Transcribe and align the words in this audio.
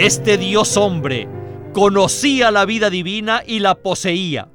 Este 0.00 0.38
Dios 0.38 0.78
hombre 0.78 1.28
conocía 1.74 2.50
la 2.50 2.64
vida 2.64 2.88
divina 2.88 3.42
y 3.46 3.58
la 3.58 3.74
poseía. 3.74 4.48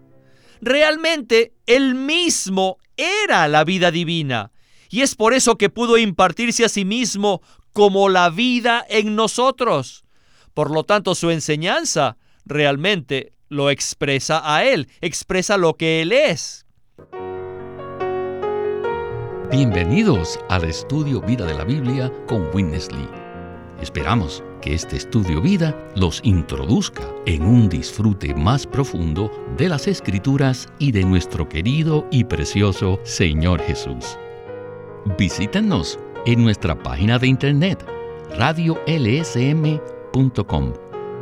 Realmente 0.60 1.54
él 1.68 1.94
mismo 1.94 2.80
era 2.98 3.48
la 3.48 3.64
vida 3.64 3.92
divina 3.92 4.52
y 4.90 5.02
es 5.02 5.14
por 5.14 5.36
eso 5.36 5.56
que 5.56 5.70
pudo 5.70 6.00
impartirse 6.00 6.66
a 6.66 6.70
sí 6.70 6.84
mismo 6.84 7.44
como 7.74 8.10
la 8.10 8.32
vida 8.32 8.84
en 8.90 9.16
nosotros. 9.16 10.04
Por 10.56 10.72
lo 10.72 10.84
tanto, 10.84 11.14
su 11.14 11.30
enseñanza 11.30 12.18
realmente 12.44 13.34
lo 13.48 13.70
expresa 13.70 14.42
a 14.52 14.66
él, 14.66 14.90
expresa 15.00 15.58
lo 15.58 15.76
que 15.76 16.02
él 16.02 16.12
es. 16.12 16.66
Bienvenidos 19.52 20.40
al 20.50 20.64
estudio 20.64 21.22
Vida 21.22 21.46
de 21.46 21.54
la 21.54 21.66
Biblia 21.66 22.12
con 22.26 22.50
Witness 22.52 22.92
Lee. 22.92 23.08
Esperamos 23.80 24.44
que 24.66 24.74
este 24.74 24.98
estudio 24.98 25.42
vida 25.42 25.78
los 25.96 26.20
introduzca 26.24 27.04
en 27.28 27.44
un 27.44 27.70
disfrute 27.70 28.34
más 28.34 28.66
profundo 28.66 29.32
de 29.58 29.70
las 29.70 29.88
escrituras 29.88 30.68
y 30.80 30.92
de 30.92 31.04
nuestro 31.04 31.48
querido 31.48 32.08
y 32.10 32.24
precioso 32.24 33.00
Señor 33.04 33.62
Jesús. 33.62 34.18
Visítenos 35.20 36.00
en 36.26 36.44
nuestra 36.44 36.82
página 36.82 37.20
de 37.20 37.28
internet 37.28 37.86
radiolsm.com 38.40 39.84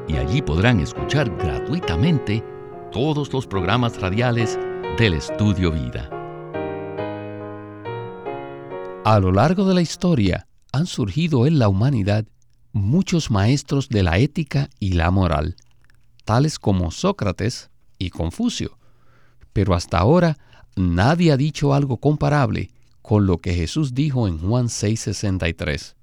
y 0.08 0.16
allí 0.16 0.42
podrán 0.42 0.80
escuchar 0.80 1.30
gratuitamente 1.38 2.42
todos 2.94 3.34
los 3.34 3.46
programas 3.46 4.00
radiales 4.00 4.58
del 4.98 5.16
estudio 5.16 5.70
vida. 5.74 6.10
A 9.04 9.20
lo 9.20 9.34
largo 9.34 9.66
de 9.66 9.74
la 9.74 9.82
historia 9.82 10.48
han 10.72 10.86
surgido 10.86 11.46
en 11.46 11.60
la 11.60 11.68
humanidad 11.68 12.26
muchos 12.74 13.32
maestros 13.32 13.88
de 13.88 14.04
la 14.04 14.18
ética 14.18 14.70
y 14.80 14.94
la 14.94 15.12
moral, 15.12 15.56
tales 16.26 16.60
como 16.60 16.92
Sócrates 16.92 17.70
y 18.00 18.10
Confucio, 18.10 18.78
pero 19.54 19.76
hasta 19.76 20.00
ahora 20.00 20.38
nadie 20.76 21.32
ha 21.32 21.38
dicho 21.38 21.74
algo 21.74 21.98
comparable 21.98 22.72
con 23.02 23.28
lo 23.28 23.38
que 23.38 23.54
Jesús 23.54 23.94
dijo 23.94 24.28
en 24.28 24.40
Juan 24.40 24.68
6:63. 24.68 25.96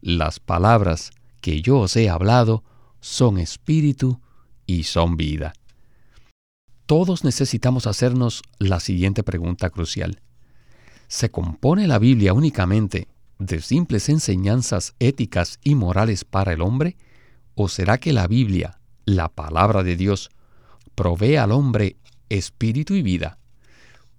Las 0.00 0.40
palabras 0.40 1.10
que 1.40 1.60
yo 1.60 1.80
os 1.80 1.96
he 1.96 2.08
hablado 2.08 2.64
son 3.00 3.38
espíritu 3.38 4.20
y 4.66 4.84
son 4.84 5.16
vida. 5.16 5.52
Todos 6.86 7.22
necesitamos 7.22 7.86
hacernos 7.86 8.42
la 8.58 8.80
siguiente 8.80 9.22
pregunta 9.22 9.68
crucial. 9.68 10.22
¿Se 11.06 11.30
compone 11.30 11.86
la 11.86 11.98
Biblia 11.98 12.32
únicamente 12.32 13.08
de 13.38 13.60
simples 13.60 14.08
enseñanzas 14.08 14.94
éticas 14.98 15.58
y 15.62 15.74
morales 15.74 16.24
para 16.24 16.52
el 16.52 16.62
hombre? 16.62 16.96
¿O 17.54 17.68
será 17.68 17.98
que 17.98 18.12
la 18.12 18.26
Biblia, 18.26 18.80
la 19.04 19.28
palabra 19.28 19.82
de 19.82 19.96
Dios, 19.96 20.30
provee 20.94 21.36
al 21.36 21.52
hombre 21.52 21.96
espíritu 22.28 22.94
y 22.94 23.02
vida? 23.02 23.38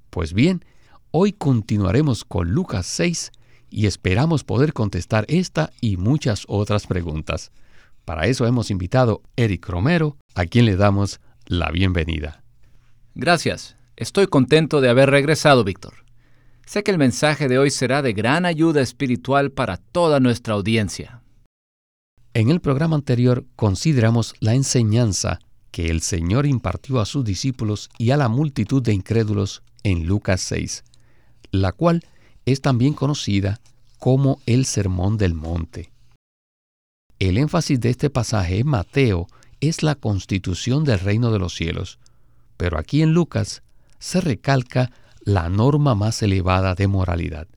Pues 0.10 0.34
bien, 0.34 0.66
hoy 1.12 1.34
continuaremos 1.34 2.26
con 2.26 2.52
Lucas 2.52 2.86
6 2.88 3.32
y 3.70 3.86
esperamos 3.86 4.44
poder 4.44 4.74
contestar 4.74 5.26
esta 5.28 5.72
y 5.80 5.98
muchas 5.98 6.46
otras 6.48 6.88
preguntas. 6.88 7.52
Para 8.06 8.26
eso 8.28 8.48
hemos 8.48 8.72
invitado 8.72 9.22
a 9.24 9.42
Eric 9.42 9.68
Romero, 9.68 10.18
a 10.34 10.46
quien 10.46 10.66
le 10.66 10.76
damos 10.76 11.20
la 11.46 11.70
bienvenida. 11.70 12.44
Gracias. 13.14 13.76
Estoy 13.96 14.28
contento 14.28 14.82
de 14.82 14.90
haber 14.90 15.10
regresado, 15.10 15.64
Víctor. 15.64 16.09
Sé 16.70 16.84
que 16.84 16.92
el 16.92 17.00
mensaje 17.00 17.48
de 17.48 17.58
hoy 17.58 17.72
será 17.72 18.04
de 18.04 18.14
gran 18.14 18.46
ayuda 18.46 18.82
espiritual 18.82 19.50
para 19.50 19.78
toda 19.78 20.20
nuestra 20.20 20.54
audiencia. 20.54 21.24
En 22.36 22.52
el 22.52 22.62
programa 22.62 22.96
anterior 22.96 23.44
consideramos 23.56 24.36
la 24.40 24.54
enseñanza 24.54 25.40
que 25.72 25.90
el 25.90 26.02
Señor 26.02 26.46
impartió 26.46 27.00
a 27.00 27.08
sus 27.08 27.26
discípulos 27.26 27.90
y 27.98 28.12
a 28.12 28.18
la 28.18 28.28
multitud 28.30 28.84
de 28.84 28.94
incrédulos 28.94 29.64
en 29.82 30.06
Lucas 30.06 30.42
6, 30.42 30.84
la 31.50 31.72
cual 31.72 32.06
es 32.46 32.62
también 32.62 32.94
conocida 32.94 33.60
como 33.98 34.40
el 34.46 34.66
Sermón 34.66 35.18
del 35.18 35.34
Monte. 35.34 35.92
El 37.18 37.40
énfasis 37.40 37.80
de 37.80 37.90
este 37.90 38.12
pasaje 38.12 38.60
en 38.60 38.68
Mateo 38.68 39.26
es 39.60 39.82
la 39.82 39.96
constitución 39.96 40.84
del 40.84 41.00
reino 41.00 41.32
de 41.32 41.40
los 41.40 41.56
cielos, 41.56 41.98
pero 42.58 42.78
aquí 42.78 43.02
en 43.02 43.16
Lucas 43.16 43.64
se 43.98 44.22
recalca 44.22 44.92
la 45.22 45.50
norma 45.50 45.96
más 45.96 46.22
elevada 46.22 46.76
de 46.76 46.88
moralidad. 46.88 47.48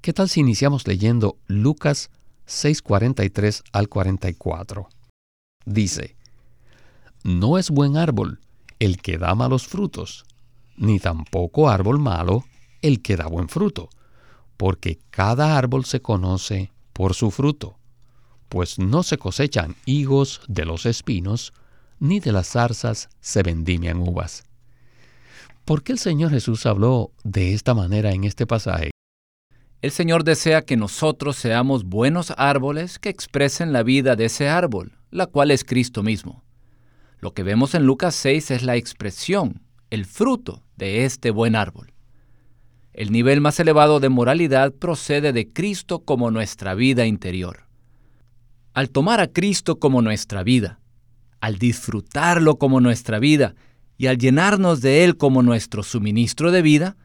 ¿Qué 0.00 0.12
tal 0.12 0.28
si 0.28 0.40
iniciamos 0.40 0.86
leyendo 0.86 1.36
Lucas 1.46 2.10
6:43 2.46 3.62
al 3.72 3.88
44? 3.88 4.88
Dice, 5.64 6.16
No 7.24 7.58
es 7.58 7.70
buen 7.70 7.96
árbol 7.96 8.40
el 8.78 9.00
que 9.00 9.18
da 9.18 9.34
malos 9.34 9.66
frutos, 9.66 10.24
ni 10.76 11.00
tampoco 11.00 11.68
árbol 11.68 11.98
malo 11.98 12.44
el 12.82 13.02
que 13.02 13.16
da 13.16 13.26
buen 13.26 13.48
fruto, 13.48 13.88
porque 14.56 14.98
cada 15.10 15.58
árbol 15.58 15.84
se 15.84 16.00
conoce 16.00 16.72
por 16.92 17.14
su 17.14 17.30
fruto, 17.30 17.78
pues 18.48 18.78
no 18.78 19.02
se 19.02 19.18
cosechan 19.18 19.74
higos 19.86 20.40
de 20.46 20.64
los 20.64 20.86
espinos, 20.86 21.52
ni 21.98 22.20
de 22.20 22.32
las 22.32 22.48
zarzas 22.48 23.08
se 23.20 23.42
vendimian 23.42 23.98
uvas. 23.98 24.45
¿Por 25.66 25.82
qué 25.82 25.90
el 25.90 25.98
Señor 25.98 26.30
Jesús 26.30 26.64
habló 26.64 27.10
de 27.24 27.52
esta 27.52 27.74
manera 27.74 28.12
en 28.12 28.22
este 28.22 28.46
pasaje? 28.46 28.92
El 29.82 29.90
Señor 29.90 30.22
desea 30.22 30.62
que 30.62 30.76
nosotros 30.76 31.34
seamos 31.34 31.82
buenos 31.82 32.32
árboles 32.36 33.00
que 33.00 33.08
expresen 33.08 33.72
la 33.72 33.82
vida 33.82 34.14
de 34.14 34.26
ese 34.26 34.48
árbol, 34.48 34.92
la 35.10 35.26
cual 35.26 35.50
es 35.50 35.64
Cristo 35.64 36.04
mismo. 36.04 36.44
Lo 37.18 37.34
que 37.34 37.42
vemos 37.42 37.74
en 37.74 37.84
Lucas 37.84 38.14
6 38.14 38.52
es 38.52 38.62
la 38.62 38.76
expresión, 38.76 39.60
el 39.90 40.04
fruto 40.04 40.62
de 40.76 41.04
este 41.04 41.32
buen 41.32 41.56
árbol. 41.56 41.92
El 42.92 43.10
nivel 43.10 43.40
más 43.40 43.58
elevado 43.58 43.98
de 43.98 44.08
moralidad 44.08 44.72
procede 44.72 45.32
de 45.32 45.52
Cristo 45.52 46.04
como 46.04 46.30
nuestra 46.30 46.74
vida 46.74 47.06
interior. 47.06 47.64
Al 48.72 48.90
tomar 48.90 49.18
a 49.18 49.26
Cristo 49.26 49.80
como 49.80 50.00
nuestra 50.00 50.44
vida, 50.44 50.78
al 51.40 51.58
disfrutarlo 51.58 52.56
como 52.56 52.80
nuestra 52.80 53.18
vida 53.18 53.56
y 53.98 54.08
al 54.08 54.18
llenarnos 54.18 54.80
de 54.80 55.04
Él 55.04 55.16
como 55.16 55.42
nuestro 55.42 55.82
suministro 55.82 56.50
de 56.50 56.62
vida, 56.62 56.96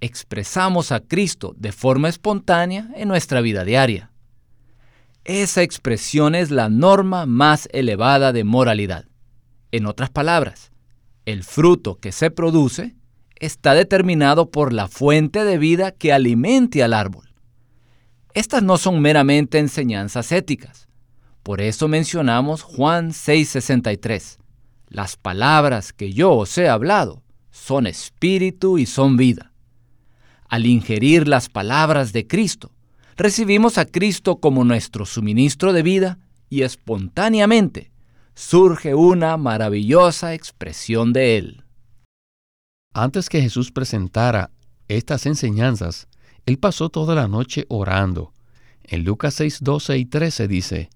expresamos 0.00 0.92
a 0.92 1.00
Cristo 1.00 1.54
de 1.58 1.72
forma 1.72 2.08
espontánea 2.08 2.90
en 2.94 3.08
nuestra 3.08 3.40
vida 3.40 3.64
diaria. 3.64 4.10
Esa 5.24 5.62
expresión 5.62 6.34
es 6.34 6.50
la 6.50 6.68
norma 6.68 7.26
más 7.26 7.68
elevada 7.72 8.32
de 8.32 8.44
moralidad. 8.44 9.04
En 9.70 9.86
otras 9.86 10.10
palabras, 10.10 10.72
el 11.26 11.44
fruto 11.44 11.98
que 11.98 12.12
se 12.12 12.30
produce 12.30 12.96
está 13.36 13.74
determinado 13.74 14.50
por 14.50 14.72
la 14.72 14.88
fuente 14.88 15.44
de 15.44 15.58
vida 15.58 15.92
que 15.92 16.12
alimente 16.12 16.82
al 16.82 16.94
árbol. 16.94 17.32
Estas 18.32 18.62
no 18.62 18.78
son 18.78 19.00
meramente 19.00 19.58
enseñanzas 19.58 20.32
éticas. 20.32 20.88
Por 21.42 21.60
eso 21.60 21.88
mencionamos 21.88 22.62
Juan 22.62 23.10
6:63 23.10 24.38
las 24.90 25.16
palabras 25.16 25.92
que 25.92 26.12
yo 26.12 26.32
os 26.32 26.58
he 26.58 26.68
hablado 26.68 27.22
son 27.52 27.86
espíritu 27.86 28.76
y 28.76 28.86
son 28.86 29.16
vida. 29.16 29.52
Al 30.48 30.66
ingerir 30.66 31.28
las 31.28 31.48
palabras 31.48 32.12
de 32.12 32.26
Cristo, 32.26 32.72
recibimos 33.16 33.78
a 33.78 33.84
Cristo 33.84 34.40
como 34.40 34.64
nuestro 34.64 35.06
suministro 35.06 35.72
de 35.72 35.82
vida 35.82 36.18
y 36.48 36.62
espontáneamente 36.62 37.92
surge 38.34 38.96
una 38.96 39.36
maravillosa 39.36 40.34
expresión 40.34 41.12
de 41.12 41.38
Él. 41.38 41.64
Antes 42.92 43.28
que 43.28 43.40
Jesús 43.40 43.70
presentara 43.70 44.50
estas 44.88 45.26
enseñanzas, 45.26 46.08
Él 46.46 46.58
pasó 46.58 46.88
toda 46.88 47.14
la 47.14 47.28
noche 47.28 47.64
orando. 47.68 48.32
En 48.82 49.04
Lucas 49.04 49.34
6, 49.34 49.58
12 49.62 49.98
y 49.98 50.04
13 50.06 50.48
dice, 50.48 50.90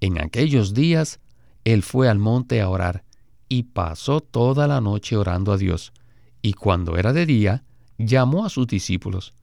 En 0.00 0.20
aquellos 0.20 0.72
días 0.72 1.18
Él 1.64 1.82
fue 1.82 2.08
al 2.08 2.20
monte 2.20 2.60
a 2.60 2.68
orar 2.68 3.02
y 3.50 3.64
pasó 3.64 4.20
toda 4.20 4.66
la 4.68 4.80
noche 4.80 5.16
orando 5.16 5.52
a 5.52 5.58
Dios. 5.58 5.92
Y 6.40 6.54
cuando 6.54 6.96
era 6.96 7.12
de 7.12 7.26
día, 7.26 7.64
llamó 7.98 8.46
a 8.46 8.48
sus 8.48 8.66
discípulos 8.66 9.34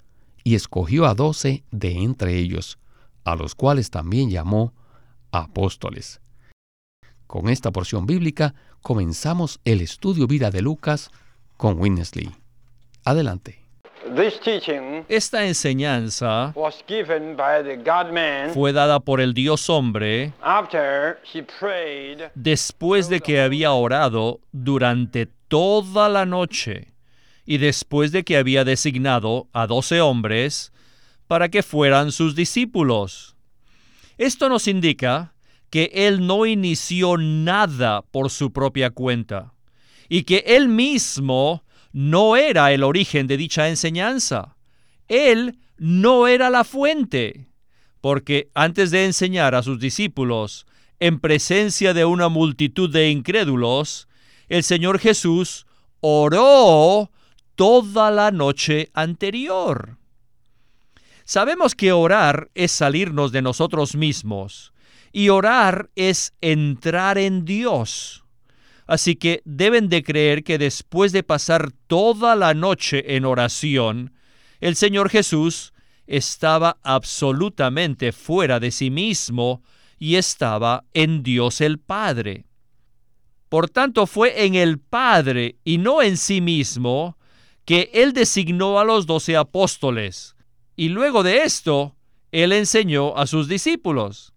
y 0.43 0.55
escogió 0.55 1.05
a 1.05 1.13
doce 1.13 1.65
de 1.71 1.91
entre 1.91 2.37
ellos, 2.37 2.79
a 3.25 3.35
los 3.35 3.53
cuales 3.53 3.91
también 3.91 4.31
llamó 4.31 4.73
apóstoles. 5.31 6.21
Con 7.27 7.49
esta 7.49 7.71
porción 7.71 8.05
bíblica 8.05 8.55
comenzamos 8.81 9.59
el 9.65 9.81
estudio 9.81 10.25
vida 10.25 10.49
de 10.51 10.61
Lucas 10.61 11.11
con 11.57 11.77
Winnesley. 11.77 12.31
Adelante. 13.03 13.66
Esta 15.07 15.45
enseñanza 15.45 16.53
fue 18.53 18.73
dada 18.73 18.99
por 18.99 19.21
el 19.21 19.33
Dios 19.33 19.69
hombre 19.69 20.33
después 22.35 23.09
de 23.09 23.19
que 23.19 23.41
había 23.41 23.71
orado 23.71 24.39
durante 24.51 25.27
toda 25.47 26.09
la 26.09 26.25
noche 26.25 26.93
y 27.45 27.57
después 27.57 28.11
de 28.11 28.23
que 28.23 28.37
había 28.37 28.63
designado 28.63 29.47
a 29.53 29.67
doce 29.67 30.01
hombres 30.01 30.71
para 31.27 31.49
que 31.49 31.63
fueran 31.63 32.11
sus 32.11 32.35
discípulos. 32.35 33.35
Esto 34.17 34.49
nos 34.49 34.67
indica 34.67 35.33
que 35.69 35.91
él 35.93 36.25
no 36.25 36.45
inició 36.45 37.17
nada 37.17 38.01
por 38.01 38.29
su 38.29 38.51
propia 38.51 38.89
cuenta 38.89 39.53
y 40.09 40.23
que 40.23 40.43
él 40.47 40.69
mismo 40.69 41.63
no 41.97 42.35
era 42.35 42.71
el 42.73 42.83
origen 42.83 43.25
de 43.25 43.37
dicha 43.37 43.69
enseñanza. 43.69 44.55
Él 45.07 45.57
no 45.79 46.27
era 46.27 46.51
la 46.51 46.63
fuente, 46.63 47.47
porque 48.01 48.51
antes 48.53 48.91
de 48.91 49.05
enseñar 49.05 49.55
a 49.55 49.63
sus 49.63 49.79
discípulos 49.79 50.67
en 50.99 51.19
presencia 51.19 51.95
de 51.95 52.05
una 52.05 52.29
multitud 52.29 52.87
de 52.87 53.09
incrédulos, 53.09 54.07
el 54.47 54.61
Señor 54.61 54.99
Jesús 54.99 55.65
oró 55.99 57.09
toda 57.55 58.11
la 58.11 58.29
noche 58.29 58.91
anterior. 58.93 59.97
Sabemos 61.25 61.73
que 61.73 61.93
orar 61.93 62.51
es 62.53 62.71
salirnos 62.71 63.31
de 63.31 63.41
nosotros 63.41 63.95
mismos 63.95 64.71
y 65.11 65.29
orar 65.29 65.89
es 65.95 66.35
entrar 66.41 67.17
en 67.17 67.43
Dios. 67.43 68.23
Así 68.87 69.17
que 69.17 69.41
deben 69.43 69.89
de 69.89 70.01
creer 70.01 70.43
que 70.43 70.57
después 70.57 71.11
de 71.11 71.21
pasar 71.21 71.71
toda 71.87 72.35
la 72.35 72.53
noche 72.53 73.15
en 73.15 73.25
oración, 73.25 74.13
el 74.61 74.75
Señor 74.75 75.09
Jesús 75.09 75.73
estaba 76.07 76.77
absolutamente 76.83 78.13
fuera 78.13 78.59
de 78.61 78.71
sí 78.71 78.89
mismo 78.89 79.61
y 79.99 80.15
estaba 80.15 80.85
en 80.93 81.21
Dios 81.21 81.59
el 81.59 81.79
Padre. 81.79 82.45
Por 83.49 83.69
tanto, 83.69 84.07
fue 84.07 84.45
en 84.45 84.55
el 84.55 84.79
Padre 84.79 85.57
y 85.63 85.77
no 85.77 86.01
en 86.01 86.17
sí 86.17 86.39
mismo 86.41 87.17
que 87.65 87.91
Él 87.93 88.13
designó 88.13 88.79
a 88.79 88.85
los 88.85 89.05
doce 89.05 89.35
apóstoles, 89.35 90.35
y 90.77 90.89
luego 90.89 91.23
de 91.23 91.43
esto, 91.43 91.97
Él 92.31 92.53
enseñó 92.53 93.17
a 93.17 93.27
sus 93.27 93.49
discípulos. 93.49 94.33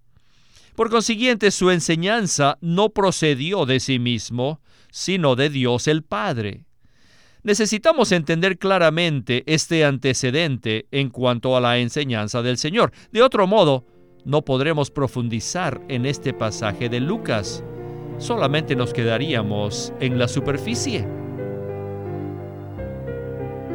Por 0.76 0.90
consiguiente, 0.90 1.50
su 1.50 1.70
enseñanza 1.70 2.58
no 2.60 2.90
procedió 2.90 3.66
de 3.66 3.80
sí 3.80 3.98
mismo, 3.98 4.60
sino 4.90 5.36
de 5.36 5.50
Dios 5.50 5.88
el 5.88 6.02
Padre. 6.02 6.64
Necesitamos 7.42 8.12
entender 8.12 8.58
claramente 8.58 9.44
este 9.46 9.84
antecedente 9.84 10.86
en 10.90 11.08
cuanto 11.08 11.56
a 11.56 11.60
la 11.60 11.78
enseñanza 11.78 12.42
del 12.42 12.58
Señor. 12.58 12.92
De 13.12 13.22
otro 13.22 13.46
modo, 13.46 13.86
no 14.24 14.42
podremos 14.42 14.90
profundizar 14.90 15.80
en 15.88 16.04
este 16.04 16.34
pasaje 16.34 16.90
de 16.90 17.00
Lucas. 17.00 17.64
Solamente 18.18 18.76
nos 18.76 18.92
quedaríamos 18.92 19.94
en 20.00 20.18
la 20.18 20.28
superficie. 20.28 21.06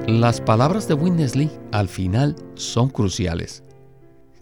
Las 0.07 0.39
palabras 0.39 0.87
de 0.87 0.93
Winnesley 0.93 1.49
al 1.71 1.87
final 1.87 2.35
son 2.53 2.89
cruciales. 2.89 3.63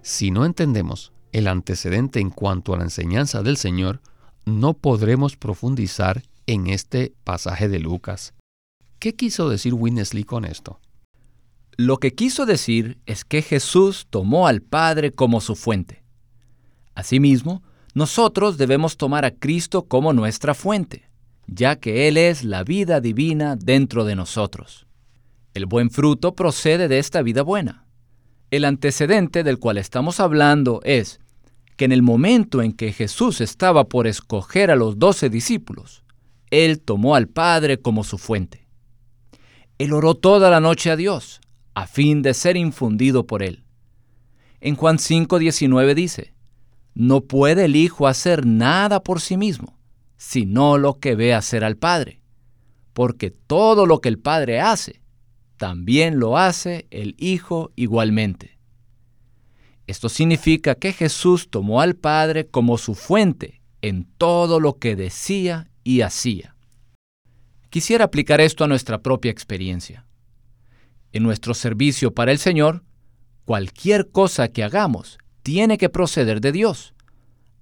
Si 0.01 0.29
no 0.29 0.43
entendemos 0.43 1.13
el 1.33 1.47
antecedente 1.47 2.19
en 2.19 2.29
cuanto 2.29 2.73
a 2.73 2.77
la 2.77 2.83
enseñanza 2.83 3.43
del 3.43 3.57
Señor, 3.57 4.01
no 4.45 4.73
podremos 4.73 5.35
profundizar 5.35 6.23
en 6.47 6.67
este 6.67 7.13
pasaje 7.23 7.67
de 7.67 7.79
Lucas. 7.79 8.33
¿Qué 8.99 9.15
quiso 9.15 9.49
decir 9.49 9.73
Winnesley 9.73 10.23
con 10.23 10.45
esto? 10.45 10.79
Lo 11.75 11.97
que 11.97 12.13
quiso 12.13 12.45
decir 12.45 12.99
es 13.05 13.25
que 13.25 13.41
Jesús 13.41 14.07
tomó 14.09 14.47
al 14.47 14.61
Padre 14.61 15.11
como 15.11 15.41
su 15.41 15.55
fuente. 15.55 16.03
Asimismo, 16.93 17.63
nosotros 17.95 18.57
debemos 18.57 18.97
tomar 18.97 19.25
a 19.25 19.31
Cristo 19.31 19.85
como 19.85 20.13
nuestra 20.13 20.53
fuente, 20.53 21.09
ya 21.47 21.77
que 21.77 22.07
Él 22.07 22.17
es 22.17 22.43
la 22.43 22.63
vida 22.63 23.01
divina 23.01 23.55
dentro 23.55 24.05
de 24.05 24.15
nosotros. 24.15 24.85
El 25.55 25.65
buen 25.65 25.89
fruto 25.89 26.35
procede 26.35 26.87
de 26.87 26.99
esta 26.99 27.23
vida 27.23 27.41
buena. 27.41 27.85
El 28.51 28.65
antecedente 28.65 29.43
del 29.43 29.57
cual 29.57 29.79
estamos 29.79 30.19
hablando 30.19 30.79
es 30.83 31.19
que 31.75 31.85
en 31.85 31.91
el 31.91 32.01
momento 32.01 32.61
en 32.61 32.73
que 32.73 32.93
Jesús 32.93 33.41
estaba 33.41 33.85
por 33.85 34.07
escoger 34.07 34.71
a 34.71 34.75
los 34.75 34.99
doce 34.99 35.29
discípulos, 35.29 36.03
Él 36.51 36.79
tomó 36.79 37.15
al 37.15 37.27
Padre 37.27 37.79
como 37.79 38.03
su 38.03 38.17
fuente. 38.17 38.67
Él 39.77 39.93
oró 39.93 40.15
toda 40.15 40.49
la 40.49 40.59
noche 40.59 40.91
a 40.91 40.95
Dios, 40.95 41.41
a 41.73 41.87
fin 41.87 42.21
de 42.21 42.33
ser 42.33 42.57
infundido 42.57 43.25
por 43.25 43.41
Él. 43.41 43.63
En 44.61 44.75
Juan 44.75 44.97
5:19 44.97 45.93
dice, 45.95 46.33
No 46.93 47.21
puede 47.21 47.65
el 47.65 47.75
Hijo 47.75 48.07
hacer 48.07 48.45
nada 48.45 49.03
por 49.03 49.19
sí 49.19 49.35
mismo, 49.35 49.77
sino 50.17 50.77
lo 50.77 50.99
que 50.99 51.15
ve 51.15 51.33
hacer 51.33 51.63
al 51.63 51.77
Padre, 51.77 52.21
porque 52.93 53.31
todo 53.31 53.85
lo 53.85 53.99
que 53.99 54.09
el 54.09 54.19
Padre 54.19 54.61
hace, 54.61 55.01
también 55.57 56.19
lo 56.19 56.37
hace 56.37 56.87
el 56.91 57.15
Hijo 57.17 57.71
igualmente. 57.75 58.52
Esto 59.87 60.09
significa 60.09 60.75
que 60.75 60.93
Jesús 60.93 61.49
tomó 61.49 61.81
al 61.81 61.95
Padre 61.95 62.47
como 62.47 62.77
su 62.77 62.95
fuente 62.95 63.61
en 63.81 64.05
todo 64.17 64.59
lo 64.59 64.79
que 64.79 64.95
decía 64.95 65.69
y 65.83 66.01
hacía. 66.01 66.55
Quisiera 67.69 68.05
aplicar 68.05 68.39
esto 68.39 68.63
a 68.63 68.67
nuestra 68.67 69.01
propia 69.01 69.31
experiencia. 69.31 70.05
En 71.11 71.23
nuestro 71.23 71.53
servicio 71.53 72.13
para 72.13 72.31
el 72.31 72.37
Señor, 72.37 72.83
cualquier 73.45 74.09
cosa 74.09 74.47
que 74.47 74.63
hagamos 74.63 75.17
tiene 75.41 75.77
que 75.77 75.89
proceder 75.89 76.39
de 76.39 76.53
Dios, 76.53 76.93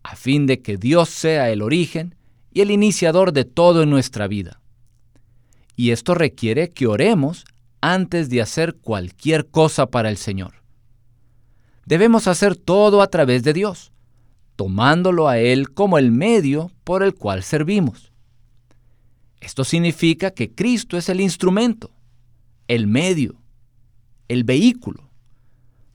a 0.03 0.15
fin 0.15 0.45
de 0.45 0.61
que 0.61 0.77
Dios 0.77 1.09
sea 1.09 1.49
el 1.49 1.61
origen 1.61 2.15
y 2.53 2.61
el 2.61 2.69
iniciador 2.69 3.33
de 3.33 3.45
todo 3.45 3.81
en 3.81 3.89
nuestra 3.89 4.27
vida. 4.27 4.61
Y 5.75 5.91
esto 5.91 6.13
requiere 6.13 6.69
que 6.69 6.85
oremos 6.85 7.45
antes 7.81 8.29
de 8.29 8.41
hacer 8.41 8.75
cualquier 8.75 9.47
cosa 9.49 9.87
para 9.87 10.09
el 10.09 10.17
Señor. 10.17 10.60
Debemos 11.85 12.27
hacer 12.27 12.55
todo 12.55 13.01
a 13.01 13.07
través 13.07 13.43
de 13.43 13.53
Dios, 13.53 13.91
tomándolo 14.55 15.27
a 15.27 15.39
Él 15.39 15.71
como 15.71 15.97
el 15.97 16.11
medio 16.11 16.71
por 16.83 17.03
el 17.03 17.15
cual 17.15 17.43
servimos. 17.43 18.11
Esto 19.39 19.63
significa 19.63 20.31
que 20.31 20.53
Cristo 20.53 20.97
es 20.97 21.09
el 21.09 21.19
instrumento, 21.19 21.91
el 22.67 22.87
medio, 22.87 23.41
el 24.27 24.43
vehículo, 24.43 25.09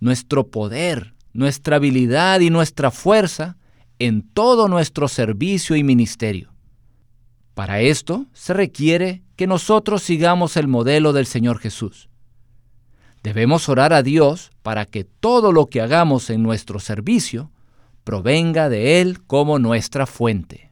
nuestro 0.00 0.48
poder, 0.48 1.14
nuestra 1.32 1.76
habilidad 1.76 2.40
y 2.40 2.50
nuestra 2.50 2.90
fuerza 2.90 3.56
en 3.98 4.22
todo 4.22 4.68
nuestro 4.68 5.08
servicio 5.08 5.76
y 5.76 5.84
ministerio. 5.84 6.52
Para 7.54 7.80
esto 7.80 8.26
se 8.32 8.52
requiere 8.52 9.22
que 9.36 9.46
nosotros 9.46 10.02
sigamos 10.02 10.56
el 10.56 10.68
modelo 10.68 11.12
del 11.12 11.26
Señor 11.26 11.58
Jesús. 11.58 12.08
Debemos 13.26 13.68
orar 13.68 13.92
a 13.92 14.04
Dios 14.04 14.52
para 14.62 14.86
que 14.86 15.02
todo 15.02 15.50
lo 15.50 15.66
que 15.66 15.80
hagamos 15.80 16.30
en 16.30 16.44
nuestro 16.44 16.78
servicio 16.78 17.50
provenga 18.04 18.68
de 18.68 19.00
Él 19.00 19.20
como 19.24 19.58
nuestra 19.58 20.06
fuente. 20.06 20.70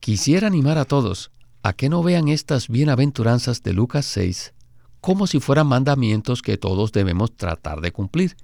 Quisiera 0.00 0.48
animar 0.48 0.76
a 0.76 0.84
todos 0.84 1.30
a 1.62 1.72
que 1.72 1.88
no 1.88 2.02
vean 2.02 2.28
estas 2.28 2.68
bienaventuranzas 2.68 3.62
de 3.62 3.72
Lucas 3.72 4.04
6 4.04 4.52
como 5.00 5.26
si 5.26 5.40
fueran 5.40 5.66
mandamientos 5.66 6.42
que 6.42 6.58
todos 6.58 6.92
debemos 6.92 7.34
tratar 7.34 7.80
de 7.80 7.90
cumplir. 7.90 8.36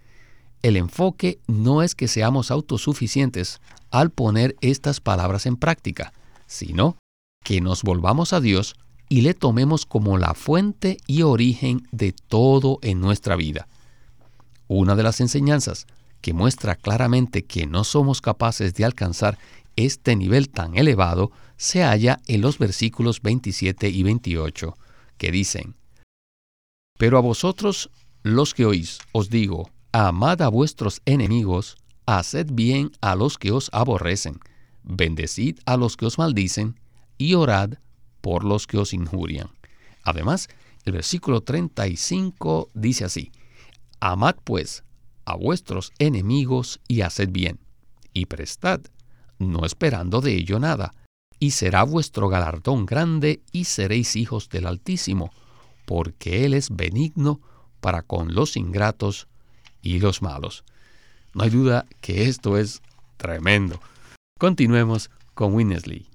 El 0.62 0.78
enfoque 0.78 1.38
no 1.46 1.82
es 1.82 1.94
que 1.94 2.08
seamos 2.08 2.50
autosuficientes 2.50 3.60
al 3.90 4.08
poner 4.08 4.56
estas 4.62 5.00
palabras 5.00 5.44
en 5.44 5.58
práctica, 5.58 6.14
sino 6.46 6.96
que 7.44 7.60
nos 7.60 7.82
volvamos 7.82 8.32
a 8.32 8.40
Dios 8.40 8.74
y 9.08 9.20
le 9.20 9.34
tomemos 9.34 9.86
como 9.86 10.18
la 10.18 10.34
fuente 10.34 10.98
y 11.06 11.22
origen 11.22 11.86
de 11.92 12.12
todo 12.12 12.78
en 12.82 13.00
nuestra 13.00 13.36
vida. 13.36 13.68
Una 14.68 14.96
de 14.96 15.02
las 15.02 15.20
enseñanzas 15.20 15.86
que 16.20 16.32
muestra 16.32 16.74
claramente 16.74 17.44
que 17.44 17.66
no 17.66 17.84
somos 17.84 18.20
capaces 18.20 18.74
de 18.74 18.84
alcanzar 18.84 19.38
este 19.76 20.16
nivel 20.16 20.48
tan 20.48 20.76
elevado 20.76 21.30
se 21.56 21.82
halla 21.82 22.20
en 22.26 22.40
los 22.40 22.58
versículos 22.58 23.22
27 23.22 23.88
y 23.88 24.02
28, 24.02 24.76
que 25.18 25.30
dicen, 25.30 25.76
Pero 26.98 27.18
a 27.18 27.20
vosotros 27.20 27.90
los 28.22 28.54
que 28.54 28.66
oís, 28.66 28.98
os 29.12 29.30
digo, 29.30 29.70
amad 29.92 30.42
a 30.42 30.48
vuestros 30.48 31.00
enemigos, 31.04 31.76
haced 32.06 32.48
bien 32.50 32.90
a 33.00 33.14
los 33.14 33.38
que 33.38 33.52
os 33.52 33.70
aborrecen, 33.72 34.40
bendecid 34.82 35.58
a 35.66 35.76
los 35.76 35.96
que 35.96 36.06
os 36.06 36.18
maldicen, 36.18 36.80
y 37.18 37.34
orad 37.34 37.74
por 38.26 38.42
los 38.42 38.66
que 38.66 38.76
os 38.76 38.92
injurian. 38.92 39.50
Además, 40.02 40.48
el 40.84 40.94
versículo 40.94 41.42
35 41.42 42.70
dice 42.74 43.04
así, 43.04 43.30
Amad 44.00 44.34
pues 44.42 44.82
a 45.24 45.36
vuestros 45.36 45.92
enemigos 46.00 46.80
y 46.88 47.02
haced 47.02 47.28
bien, 47.30 47.60
y 48.12 48.26
prestad, 48.26 48.80
no 49.38 49.64
esperando 49.64 50.20
de 50.20 50.34
ello 50.34 50.58
nada, 50.58 50.92
y 51.38 51.52
será 51.52 51.84
vuestro 51.84 52.28
galardón 52.28 52.84
grande 52.84 53.42
y 53.52 53.62
seréis 53.62 54.16
hijos 54.16 54.48
del 54.48 54.66
Altísimo, 54.66 55.30
porque 55.84 56.44
Él 56.44 56.54
es 56.54 56.74
benigno 56.74 57.40
para 57.80 58.02
con 58.02 58.34
los 58.34 58.56
ingratos 58.56 59.28
y 59.82 60.00
los 60.00 60.20
malos. 60.20 60.64
No 61.32 61.44
hay 61.44 61.50
duda 61.50 61.86
que 62.00 62.24
esto 62.24 62.58
es 62.58 62.82
tremendo. 63.18 63.80
Continuemos 64.36 65.12
con 65.34 65.54
Winnesley. 65.54 66.08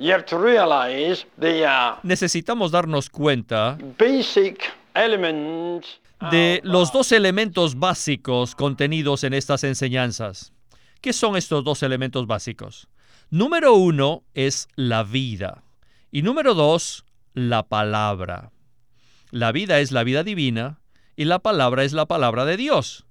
Uh, 0.00 1.98
Necesitamos 2.02 2.70
darnos 2.70 3.10
cuenta 3.10 3.76
de 6.30 6.60
los 6.64 6.92
dos 6.92 7.12
elementos 7.12 7.78
básicos 7.78 8.54
contenidos 8.54 9.24
en 9.24 9.34
estas 9.34 9.62
enseñanzas, 9.62 10.54
¿Qué 11.02 11.12
son 11.12 11.36
estos 11.36 11.64
dos 11.64 11.82
elementos 11.82 12.26
básicos? 12.26 12.88
Número 13.30 13.74
uno 13.74 14.22
es 14.34 14.68
la 14.74 15.02
vida 15.02 15.64
y 16.10 16.22
número 16.22 16.54
dos, 16.54 17.04
la 17.32 17.62
palabra. 17.62 18.52
La 19.30 19.52
vida 19.52 19.80
es 19.80 19.92
la 19.92 20.02
vida 20.02 20.24
divina 20.24 20.80
y 21.16 21.24
la 21.24 21.38
palabra 21.38 21.84
es 21.84 21.92
la 21.92 22.06
palabra 22.06 22.44
de 22.44 22.56
Dios. 22.56 23.06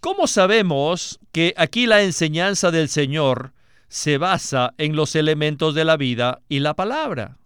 ¿Cómo 0.00 0.26
sabemos 0.26 1.18
que 1.32 1.52
aquí 1.56 1.86
la 1.86 2.02
enseñanza 2.02 2.70
del 2.70 2.88
Señor 2.88 3.52
se 3.90 4.18
basa 4.18 4.72
en 4.78 4.94
los 4.94 5.16
elementos 5.16 5.74
de 5.74 5.84
la 5.84 5.96
vida 5.96 6.40
y 6.48 6.60
la 6.60 6.74
palabra? 6.74 7.38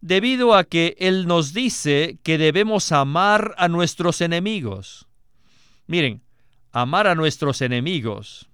Debido 0.00 0.54
a 0.54 0.64
que 0.64 0.96
Él 0.98 1.26
nos 1.26 1.54
dice 1.54 2.18
que 2.22 2.36
debemos 2.36 2.92
amar 2.92 3.54
a 3.56 3.68
nuestros 3.68 4.20
enemigos. 4.20 5.06
Miren, 5.86 6.22
amar 6.72 7.06
a 7.06 7.14
nuestros 7.14 7.62
enemigos, 7.62 8.48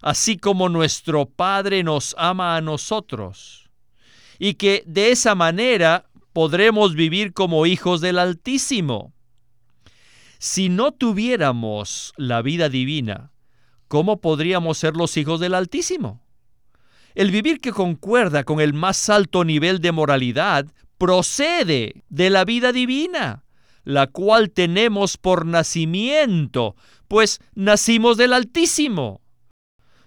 así 0.00 0.38
como 0.38 0.68
nuestro 0.68 1.26
Padre 1.26 1.84
nos 1.84 2.16
ama 2.18 2.56
a 2.56 2.60
nosotros, 2.62 3.70
y 4.38 4.54
que 4.54 4.82
de 4.86 5.12
esa 5.12 5.34
manera 5.34 6.06
podremos 6.32 6.94
vivir 6.94 7.34
como 7.34 7.66
hijos 7.66 8.00
del 8.00 8.18
Altísimo. 8.18 9.12
Si 10.38 10.70
no 10.70 10.92
tuviéramos 10.92 12.12
la 12.16 12.42
vida 12.42 12.68
divina, 12.68 13.30
¿cómo 13.94 14.20
podríamos 14.20 14.76
ser 14.76 14.96
los 14.96 15.16
hijos 15.16 15.38
del 15.38 15.54
Altísimo? 15.54 16.20
El 17.14 17.30
vivir 17.30 17.60
que 17.60 17.70
concuerda 17.70 18.42
con 18.42 18.60
el 18.60 18.74
más 18.74 19.08
alto 19.08 19.44
nivel 19.44 19.80
de 19.80 19.92
moralidad 19.92 20.66
procede 20.98 22.02
de 22.08 22.28
la 22.28 22.44
vida 22.44 22.72
divina, 22.72 23.44
la 23.84 24.08
cual 24.08 24.50
tenemos 24.50 25.16
por 25.16 25.46
nacimiento, 25.46 26.74
pues 27.06 27.38
nacimos 27.54 28.16
del 28.16 28.32
Altísimo. 28.32 29.20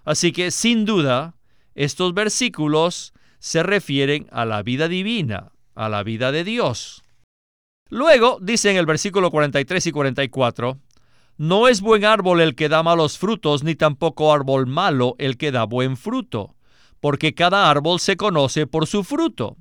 Así 0.04 0.34
que, 0.34 0.52
sin 0.52 0.84
duda, 0.84 1.38
estos 1.74 2.14
versículos 2.14 3.14
se 3.40 3.64
refieren 3.64 4.28
a 4.32 4.44
la 4.44 4.64
vida 4.64 4.90
divina, 4.90 5.54
a 5.76 5.88
la 5.88 6.04
vida 6.04 6.34
de 6.34 6.44
Dios. 6.44 7.04
Luego 7.88 8.40
dice 8.42 8.70
en 8.70 8.76
el 8.76 8.86
versículo 8.86 9.32
43 9.32 9.88
y 9.88 9.92
44, 9.94 10.78
no 11.38 11.68
es 11.68 11.82
buen 11.82 12.04
árbol 12.04 12.42
el 12.42 12.56
que 12.56 12.70
da 12.70 12.84
malos 12.84 13.18
frutos, 13.18 13.64
ni 13.64 13.76
tampoco 13.76 14.34
árbol 14.34 14.68
malo 14.68 15.16
el 15.20 15.38
que 15.38 15.52
da 15.52 15.66
buen 15.66 15.96
fruto, 15.96 16.56
porque 17.00 17.36
cada 17.36 17.70
árbol 17.70 18.00
se 18.00 18.18
conoce 18.18 18.68
por 18.68 18.88
su 18.88 19.04
fruto. 19.04 19.58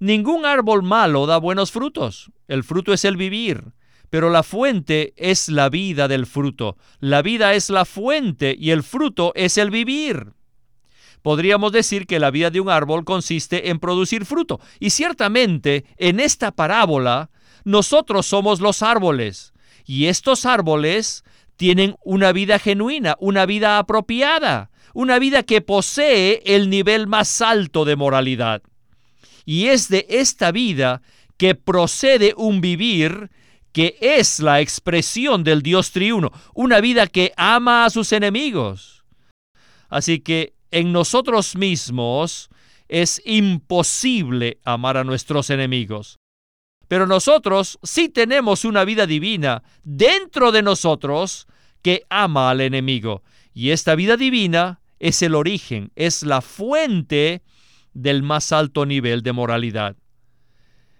Ningún 0.00 0.44
árbol 0.44 0.82
malo 0.82 1.26
da 1.26 1.38
buenos 1.38 1.70
frutos, 1.70 2.32
el 2.48 2.64
fruto 2.64 2.92
es 2.92 3.04
el 3.04 3.16
vivir, 3.16 3.72
pero 4.10 4.28
la 4.28 4.42
fuente 4.42 5.14
es 5.16 5.48
la 5.48 5.68
vida 5.68 6.08
del 6.08 6.26
fruto, 6.26 6.76
la 6.98 7.22
vida 7.22 7.54
es 7.54 7.70
la 7.70 7.84
fuente 7.84 8.56
y 8.58 8.70
el 8.70 8.82
fruto 8.82 9.32
es 9.36 9.58
el 9.58 9.70
vivir. 9.70 10.32
Podríamos 11.22 11.70
decir 11.70 12.08
que 12.08 12.18
la 12.18 12.32
vida 12.32 12.50
de 12.50 12.60
un 12.60 12.68
árbol 12.68 13.04
consiste 13.04 13.70
en 13.70 13.78
producir 13.78 14.26
fruto. 14.26 14.60
Y 14.80 14.90
ciertamente, 14.90 15.84
en 15.96 16.18
esta 16.18 16.50
parábola, 16.50 17.30
nosotros 17.64 18.26
somos 18.26 18.60
los 18.60 18.82
árboles. 18.82 19.52
Y 19.84 20.06
estos 20.06 20.46
árboles 20.46 21.24
tienen 21.56 21.96
una 22.04 22.32
vida 22.32 22.58
genuina, 22.58 23.16
una 23.20 23.46
vida 23.46 23.78
apropiada, 23.78 24.70
una 24.94 25.18
vida 25.18 25.42
que 25.42 25.60
posee 25.60 26.42
el 26.44 26.70
nivel 26.70 27.06
más 27.06 27.40
alto 27.40 27.84
de 27.84 27.96
moralidad. 27.96 28.62
Y 29.44 29.66
es 29.66 29.88
de 29.88 30.06
esta 30.08 30.52
vida 30.52 31.02
que 31.36 31.54
procede 31.54 32.34
un 32.36 32.60
vivir 32.60 33.30
que 33.72 33.96
es 34.00 34.38
la 34.40 34.60
expresión 34.60 35.44
del 35.44 35.62
Dios 35.62 35.92
triuno, 35.92 36.30
una 36.54 36.80
vida 36.80 37.06
que 37.06 37.32
ama 37.36 37.86
a 37.86 37.90
sus 37.90 38.12
enemigos. 38.12 39.02
Así 39.88 40.20
que 40.20 40.54
en 40.70 40.92
nosotros 40.92 41.56
mismos 41.56 42.48
es 42.88 43.22
imposible 43.24 44.58
amar 44.64 44.96
a 44.98 45.04
nuestros 45.04 45.50
enemigos. 45.50 46.18
Pero 46.92 47.06
nosotros 47.06 47.78
sí 47.82 48.10
tenemos 48.10 48.66
una 48.66 48.84
vida 48.84 49.06
divina 49.06 49.62
dentro 49.82 50.52
de 50.52 50.60
nosotros 50.60 51.46
que 51.80 52.04
ama 52.10 52.50
al 52.50 52.60
enemigo. 52.60 53.22
Y 53.54 53.70
esta 53.70 53.94
vida 53.94 54.18
divina 54.18 54.82
es 54.98 55.22
el 55.22 55.34
origen, 55.34 55.90
es 55.96 56.22
la 56.22 56.42
fuente 56.42 57.40
del 57.94 58.22
más 58.22 58.52
alto 58.52 58.84
nivel 58.84 59.22
de 59.22 59.32
moralidad. 59.32 59.96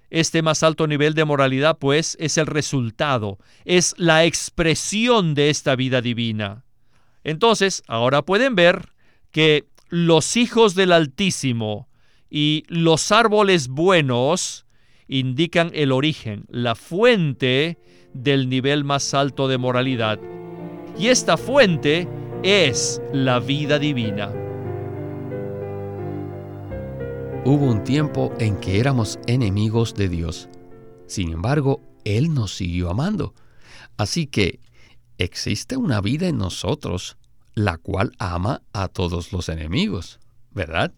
Este 0.08 0.40
más 0.40 0.62
alto 0.62 0.86
nivel 0.86 1.12
de 1.12 1.26
moralidad, 1.26 1.76
pues, 1.76 2.16
es 2.18 2.38
el 2.38 2.46
resultado, 2.46 3.36
es 3.66 3.94
la 3.98 4.24
expresión 4.24 5.34
de 5.34 5.50
esta 5.50 5.76
vida 5.76 6.00
divina. 6.00 6.64
Entonces, 7.22 7.82
ahora 7.86 8.22
pueden 8.22 8.54
ver 8.54 8.94
que 9.30 9.66
los 9.90 10.38
hijos 10.38 10.74
del 10.74 10.92
Altísimo 10.92 11.86
y 12.30 12.64
los 12.68 13.12
árboles 13.12 13.68
buenos 13.68 14.61
indican 15.08 15.70
el 15.74 15.92
origen, 15.92 16.44
la 16.48 16.74
fuente 16.74 17.78
del 18.14 18.48
nivel 18.48 18.84
más 18.84 19.14
alto 19.14 19.48
de 19.48 19.58
moralidad. 19.58 20.18
Y 20.98 21.08
esta 21.08 21.36
fuente 21.36 22.08
es 22.42 23.00
la 23.12 23.38
vida 23.38 23.78
divina. 23.78 24.30
Hubo 27.44 27.66
un 27.66 27.82
tiempo 27.82 28.32
en 28.38 28.56
que 28.60 28.78
éramos 28.78 29.18
enemigos 29.26 29.94
de 29.94 30.08
Dios. 30.08 30.48
Sin 31.06 31.32
embargo, 31.32 31.80
Él 32.04 32.32
nos 32.32 32.54
siguió 32.54 32.90
amando. 32.90 33.34
Así 33.96 34.26
que 34.26 34.60
existe 35.18 35.76
una 35.76 36.00
vida 36.00 36.28
en 36.28 36.38
nosotros 36.38 37.16
la 37.54 37.78
cual 37.78 38.12
ama 38.18 38.62
a 38.72 38.88
todos 38.88 39.32
los 39.32 39.48
enemigos, 39.48 40.20
¿verdad? 40.52 40.94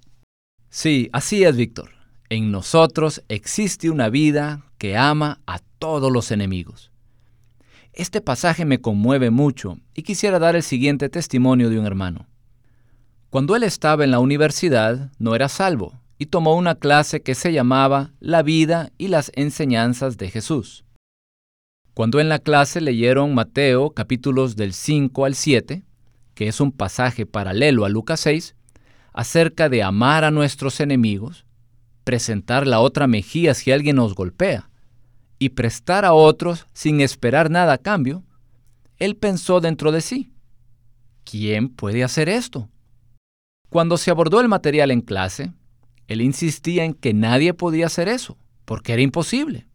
Sí, 0.69 1.09
así 1.13 1.45
es, 1.45 1.57
Víctor. 1.57 1.94
En 2.35 2.51
nosotros 2.51 3.23
existe 3.29 3.91
una 3.91 4.09
vida 4.09 4.65
que 4.79 4.97
ama 4.97 5.39
a 5.47 5.61
todos 5.79 6.11
los 6.11 6.33
enemigos. 6.33 6.91
Este 7.93 8.21
pasaje 8.21 8.65
me 8.65 8.81
conmueve 8.81 9.31
mucho 9.31 9.79
y 9.95 10.03
quisiera 10.03 10.41
dar 10.41 10.57
el 10.57 10.65
siguiente 10.65 11.09
testimonio 11.09 11.71
de 11.71 11.79
un 11.79 11.87
hermano. 11.87 12.27
Cuando 13.31 13.55
él 13.55 13.63
estaba 13.63 14.03
en 14.03 14.11
la 14.11 14.19
universidad, 14.19 15.13
no 15.21 15.37
era 15.37 15.49
salvo 15.49 16.01
y 16.19 16.27
tomó 16.27 16.57
una 16.57 16.75
clase 16.75 17.23
que 17.23 17.37
se 17.37 17.53
llamaba 17.53 18.11
La 18.19 18.43
vida 18.43 18.91
y 18.99 19.07
las 19.07 19.31
enseñanzas 19.37 20.17
de 20.17 20.29
Jesús. 20.29 20.85
Cuando 21.95 22.19
en 22.19 22.29
la 22.29 22.41
clase 22.41 22.81
leyeron 22.81 23.33
Mateo 23.33 23.91
capítulos 23.91 24.57
del 24.57 24.73
5 24.73 25.25
al 25.25 25.37
7, 25.37 25.85
que 26.35 26.49
es 26.49 26.61
un 26.61 26.73
pasaje 26.73 27.27
paralelo 27.27 27.85
a 27.85 27.89
Lucas 27.89 28.19
6, 28.19 28.57
acerca 29.13 29.69
de 29.69 29.85
amar 29.85 30.25
a 30.25 30.33
nuestros 30.33 30.81
enemigos, 30.81 31.44
presentar 32.05 32.67
la 32.67 32.81
otra 32.81 33.07
mejilla 33.07 33.55
si 33.55 33.73
alguien 33.73 33.97
nos 33.97 34.15
golpea, 34.15 34.71
y 35.39 35.51
prestar 35.51 36.05
a 36.05 36.13
otros 36.13 36.67
sin 36.73 37.01
esperar 37.01 37.51
nada 37.51 37.75
a 37.75 37.79
cambio, 37.79 38.23
él 38.99 39.17
pensó 39.17 39.61
dentro 39.61 39.93
de 39.93 40.01
sí, 40.01 40.33
¿quién 41.25 41.69
puede 41.69 42.05
hacer 42.05 42.29
esto? 42.29 42.71
Cuando 43.69 43.97
se 43.99 44.11
abordó 44.11 44.41
el 44.41 44.49
material 44.49 44.91
en 44.91 45.01
clase, 45.01 45.53
él 46.07 46.21
insistía 46.21 46.85
en 46.85 46.95
que 46.95 47.13
nadie 47.13 47.55
podía 47.55 47.87
hacer 47.87 48.09
eso, 48.09 48.39
porque 48.65 48.93
era 48.93 49.03
imposible. 49.03 49.67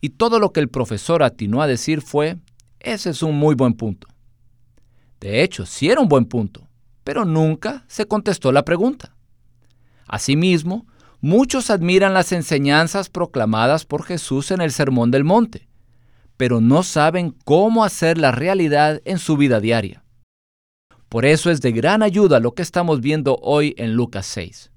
Y 0.00 0.10
todo 0.10 0.38
lo 0.38 0.52
que 0.52 0.60
el 0.60 0.68
profesor 0.68 1.22
atinó 1.22 1.60
a 1.60 1.66
decir 1.66 2.00
fue, 2.00 2.38
ese 2.80 3.10
es 3.10 3.22
un 3.22 3.36
muy 3.36 3.54
buen 3.54 3.74
punto. 3.74 4.08
De 5.20 5.42
hecho, 5.42 5.66
sí 5.66 5.88
era 5.88 6.00
un 6.00 6.08
buen 6.08 6.24
punto, 6.24 6.66
pero 7.04 7.24
nunca 7.24 7.84
se 7.88 8.06
contestó 8.06 8.52
la 8.52 8.64
pregunta. 8.64 9.14
Asimismo, 10.06 10.86
muchos 11.20 11.70
admiran 11.70 12.14
las 12.14 12.32
enseñanzas 12.32 13.08
proclamadas 13.08 13.84
por 13.84 14.04
Jesús 14.04 14.50
en 14.50 14.60
el 14.60 14.72
Sermón 14.72 15.10
del 15.10 15.24
Monte, 15.24 15.68
pero 16.36 16.60
no 16.60 16.82
saben 16.82 17.34
cómo 17.44 17.84
hacer 17.84 18.18
la 18.18 18.32
realidad 18.32 19.00
en 19.04 19.18
su 19.18 19.36
vida 19.36 19.60
diaria. 19.60 20.04
Por 21.08 21.24
eso 21.24 21.50
es 21.50 21.60
de 21.60 21.72
gran 21.72 22.02
ayuda 22.02 22.38
lo 22.38 22.52
que 22.52 22.62
estamos 22.62 23.00
viendo 23.00 23.38
hoy 23.42 23.74
en 23.78 23.94
Lucas 23.94 24.26
6. 24.26 24.70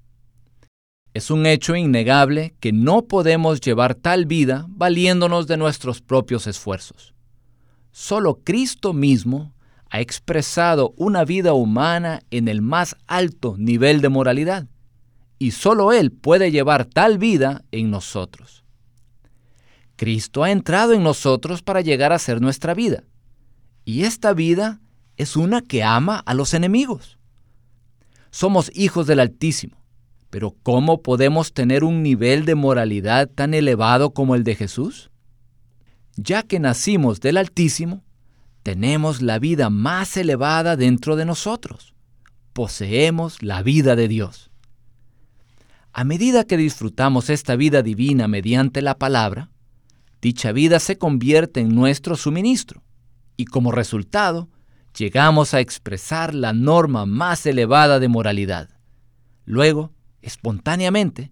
Es 1.14 1.30
un 1.30 1.44
hecho 1.44 1.76
innegable 1.76 2.54
que 2.58 2.72
no 2.72 3.02
podemos 3.02 3.60
llevar 3.60 3.94
tal 3.94 4.24
vida 4.24 4.64
valiéndonos 4.70 5.46
de 5.46 5.58
nuestros 5.58 6.00
propios 6.00 6.46
esfuerzos. 6.46 7.14
Solo 7.90 8.40
Cristo 8.42 8.94
mismo 8.94 9.52
ha 9.90 10.00
expresado 10.00 10.94
una 10.96 11.26
vida 11.26 11.52
humana 11.52 12.22
en 12.30 12.48
el 12.48 12.62
más 12.62 12.96
alto 13.06 13.56
nivel 13.58 14.00
de 14.00 14.08
moralidad, 14.08 14.68
y 15.42 15.50
solo 15.50 15.92
Él 15.92 16.12
puede 16.12 16.52
llevar 16.52 16.84
tal 16.84 17.18
vida 17.18 17.64
en 17.72 17.90
nosotros. 17.90 18.62
Cristo 19.96 20.44
ha 20.44 20.52
entrado 20.52 20.92
en 20.92 21.02
nosotros 21.02 21.64
para 21.64 21.80
llegar 21.80 22.12
a 22.12 22.20
ser 22.20 22.40
nuestra 22.40 22.74
vida, 22.74 23.02
y 23.84 24.04
esta 24.04 24.34
vida 24.34 24.80
es 25.16 25.34
una 25.36 25.60
que 25.60 25.82
ama 25.82 26.22
a 26.26 26.34
los 26.34 26.54
enemigos. 26.54 27.18
Somos 28.30 28.70
hijos 28.72 29.08
del 29.08 29.18
Altísimo, 29.18 29.82
pero 30.30 30.54
¿cómo 30.62 31.02
podemos 31.02 31.52
tener 31.52 31.82
un 31.82 32.04
nivel 32.04 32.44
de 32.44 32.54
moralidad 32.54 33.28
tan 33.28 33.52
elevado 33.52 34.10
como 34.14 34.36
el 34.36 34.44
de 34.44 34.54
Jesús? 34.54 35.10
Ya 36.14 36.44
que 36.44 36.60
nacimos 36.60 37.18
del 37.18 37.36
Altísimo, 37.36 38.04
tenemos 38.62 39.20
la 39.20 39.40
vida 39.40 39.70
más 39.70 40.16
elevada 40.16 40.76
dentro 40.76 41.16
de 41.16 41.24
nosotros. 41.24 41.94
Poseemos 42.52 43.42
la 43.42 43.64
vida 43.64 43.96
de 43.96 44.06
Dios. 44.06 44.51
A 45.94 46.04
medida 46.04 46.44
que 46.44 46.56
disfrutamos 46.56 47.28
esta 47.28 47.54
vida 47.54 47.82
divina 47.82 48.26
mediante 48.26 48.80
la 48.80 48.98
palabra, 48.98 49.50
dicha 50.22 50.50
vida 50.52 50.80
se 50.80 50.96
convierte 50.96 51.60
en 51.60 51.74
nuestro 51.74 52.16
suministro 52.16 52.82
y 53.36 53.44
como 53.44 53.72
resultado 53.72 54.48
llegamos 54.96 55.52
a 55.52 55.60
expresar 55.60 56.34
la 56.34 56.54
norma 56.54 57.04
más 57.04 57.44
elevada 57.44 58.00
de 58.00 58.08
moralidad. 58.08 58.70
Luego, 59.44 59.92
espontáneamente, 60.22 61.30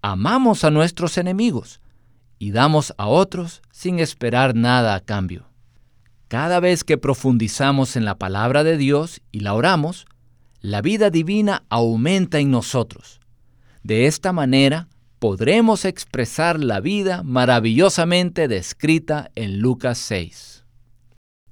amamos 0.00 0.64
a 0.64 0.70
nuestros 0.70 1.18
enemigos 1.18 1.82
y 2.38 2.52
damos 2.52 2.94
a 2.96 3.08
otros 3.08 3.60
sin 3.70 3.98
esperar 3.98 4.54
nada 4.54 4.94
a 4.94 5.00
cambio. 5.00 5.50
Cada 6.28 6.60
vez 6.60 6.82
que 6.82 6.96
profundizamos 6.96 7.94
en 7.94 8.06
la 8.06 8.16
palabra 8.16 8.64
de 8.64 8.78
Dios 8.78 9.20
y 9.32 9.40
la 9.40 9.52
oramos, 9.52 10.06
la 10.60 10.80
vida 10.80 11.10
divina 11.10 11.64
aumenta 11.68 12.38
en 12.38 12.50
nosotros. 12.50 13.17
De 13.88 14.04
esta 14.04 14.34
manera 14.34 14.86
podremos 15.18 15.86
expresar 15.86 16.62
la 16.62 16.78
vida 16.78 17.22
maravillosamente 17.22 18.46
descrita 18.46 19.30
en 19.34 19.60
Lucas 19.60 19.96
6. 19.96 20.64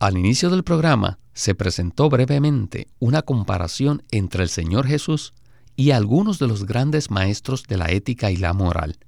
Al 0.01 0.19
inicio 0.19 0.51
del 0.51 0.63
programa 0.63 1.19
se 1.33 1.55
presentó 1.55 2.11
brevemente 2.11 2.89
una 2.99 3.23
comparación 3.23 4.03
entre 4.11 4.43
el 4.43 4.51
Señor 4.51 4.87
Jesús 4.87 5.33
y 5.77 5.93
algunos 5.93 6.39
de 6.39 6.47
los 6.47 6.67
grandes 6.67 7.11
maestros 7.11 7.63
de 7.63 7.79
la 7.79 7.91
ética 7.91 8.31
y 8.31 8.37
la 8.37 8.53
moral. 8.53 8.99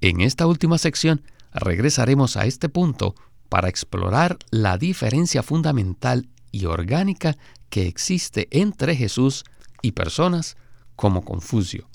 En 0.00 0.22
esta 0.22 0.46
última 0.46 0.78
sección 0.78 1.20
regresaremos 1.52 2.38
a 2.38 2.46
este 2.46 2.70
punto 2.70 3.14
para 3.50 3.68
explorar 3.68 4.38
la 4.50 4.78
diferencia 4.78 5.42
fundamental 5.42 6.30
y 6.52 6.64
orgánica 6.64 7.36
que 7.68 7.86
existe 7.86 8.48
entre 8.50 8.96
Jesús 8.96 9.44
y 9.82 9.92
personas 9.92 10.56
como 10.96 11.22
Confucio. 11.22 11.86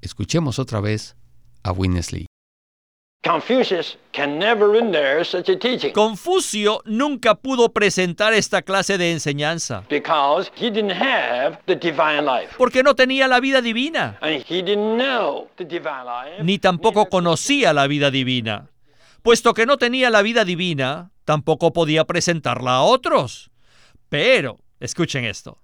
Escuchemos 0.00 0.58
otra 0.58 0.80
vez 0.80 1.16
a 1.62 1.72
Winnesley. 1.72 2.26
Confucio 5.92 6.82
nunca 6.84 7.34
pudo 7.34 7.72
presentar 7.72 8.32
esta 8.32 8.62
clase 8.62 8.96
de 8.96 9.10
enseñanza 9.10 9.84
porque 12.56 12.82
no 12.84 12.94
tenía 12.94 13.26
la 13.28 13.40
vida 13.40 13.60
divina, 13.60 14.20
ni 16.42 16.58
tampoco 16.58 17.08
conocía 17.08 17.72
la 17.72 17.86
vida 17.88 18.10
divina. 18.12 18.70
Puesto 19.22 19.52
que 19.52 19.66
no 19.66 19.78
tenía 19.78 20.10
la 20.10 20.22
vida 20.22 20.44
divina, 20.44 21.10
tampoco 21.24 21.72
podía 21.72 22.04
presentarla 22.04 22.76
a 22.76 22.82
otros. 22.82 23.50
Pero, 24.08 24.58
escuchen 24.78 25.24
esto, 25.24 25.58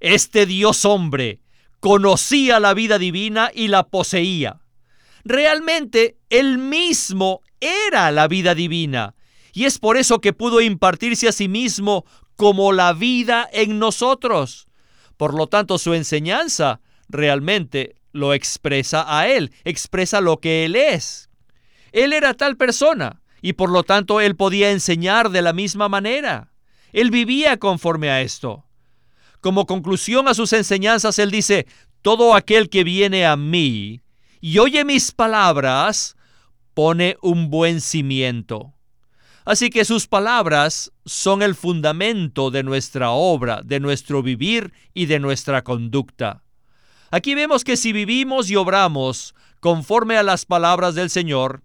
este 0.00 0.44
Dios 0.44 0.84
hombre 0.84 1.40
conocía 1.86 2.58
la 2.58 2.74
vida 2.74 2.98
divina 2.98 3.52
y 3.54 3.68
la 3.68 3.84
poseía. 3.84 4.58
Realmente, 5.24 6.16
él 6.30 6.58
mismo 6.58 7.42
era 7.60 8.10
la 8.10 8.26
vida 8.26 8.56
divina, 8.56 9.14
y 9.52 9.66
es 9.66 9.78
por 9.78 9.96
eso 9.96 10.20
que 10.20 10.32
pudo 10.32 10.60
impartirse 10.60 11.28
a 11.28 11.32
sí 11.32 11.46
mismo 11.46 12.04
como 12.34 12.72
la 12.72 12.92
vida 12.92 13.48
en 13.52 13.78
nosotros. 13.78 14.66
Por 15.16 15.32
lo 15.34 15.46
tanto, 15.46 15.78
su 15.78 15.94
enseñanza 15.94 16.80
realmente 17.08 17.94
lo 18.10 18.34
expresa 18.34 19.04
a 19.06 19.28
él, 19.28 19.52
expresa 19.62 20.20
lo 20.20 20.38
que 20.38 20.64
él 20.64 20.74
es. 20.74 21.30
Él 21.92 22.12
era 22.12 22.34
tal 22.34 22.56
persona 22.56 23.22
y 23.40 23.52
por 23.52 23.70
lo 23.70 23.84
tanto 23.84 24.20
él 24.20 24.34
podía 24.34 24.72
enseñar 24.72 25.30
de 25.30 25.40
la 25.40 25.52
misma 25.52 25.88
manera. 25.88 26.50
Él 26.92 27.12
vivía 27.12 27.58
conforme 27.58 28.10
a 28.10 28.22
esto. 28.22 28.65
Como 29.46 29.64
conclusión 29.64 30.26
a 30.26 30.34
sus 30.34 30.52
enseñanzas, 30.52 31.20
él 31.20 31.30
dice, 31.30 31.68
todo 32.02 32.34
aquel 32.34 32.68
que 32.68 32.82
viene 32.82 33.26
a 33.26 33.36
mí 33.36 34.00
y 34.40 34.58
oye 34.58 34.84
mis 34.84 35.12
palabras, 35.12 36.16
pone 36.74 37.16
un 37.22 37.48
buen 37.48 37.80
cimiento. 37.80 38.74
Así 39.44 39.70
que 39.70 39.84
sus 39.84 40.08
palabras 40.08 40.90
son 41.04 41.42
el 41.42 41.54
fundamento 41.54 42.50
de 42.50 42.64
nuestra 42.64 43.10
obra, 43.10 43.60
de 43.64 43.78
nuestro 43.78 44.20
vivir 44.20 44.72
y 44.94 45.06
de 45.06 45.20
nuestra 45.20 45.62
conducta. 45.62 46.42
Aquí 47.12 47.36
vemos 47.36 47.62
que 47.62 47.76
si 47.76 47.92
vivimos 47.92 48.50
y 48.50 48.56
obramos 48.56 49.32
conforme 49.60 50.16
a 50.16 50.24
las 50.24 50.44
palabras 50.44 50.96
del 50.96 51.08
Señor, 51.08 51.62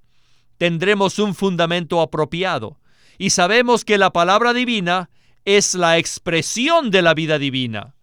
tendremos 0.60 1.18
un 1.18 1.34
fundamento 1.34 2.00
apropiado. 2.00 2.78
Y 3.18 3.32
sabemos 3.32 3.84
que 3.86 3.98
la 3.98 4.14
palabra 4.14 4.54
divina 4.54 5.10
es 5.46 5.74
la 5.74 5.98
expresión 5.98 6.92
de 6.92 7.02
la 7.02 7.14
vida 7.14 7.40
divina. 7.40 7.96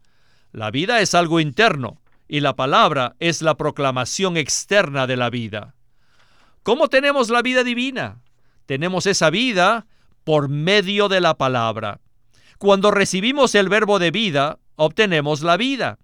La 0.53 0.71
vida 0.71 1.01
es 1.01 1.15
algo 1.15 1.41
interno 1.41 2.01
y 2.27 2.41
la 2.41 2.57
palabra 2.57 3.17
es 3.21 3.43
la 3.43 3.57
proclamación 3.57 4.37
externa 4.37 5.07
de 5.07 5.17
la 5.17 5.31
vida. 5.31 5.75
¿Cómo 6.63 6.89
tenemos 6.89 7.31
la 7.31 7.43
vida 7.43 7.65
divina? 7.65 8.21
Tenemos 8.67 9.07
esa 9.07 9.31
vida 9.31 9.87
por 10.25 10.49
medio 10.49 11.09
de 11.09 11.21
la 11.21 11.39
palabra. 11.39 12.01
Cuando 12.59 12.91
recibimos 12.91 13.55
el 13.55 13.69
verbo 13.69 13.99
de 13.99 14.11
vida, 14.11 14.59
obtenemos 14.77 15.43
la 15.43 15.57
vida. 15.57 15.99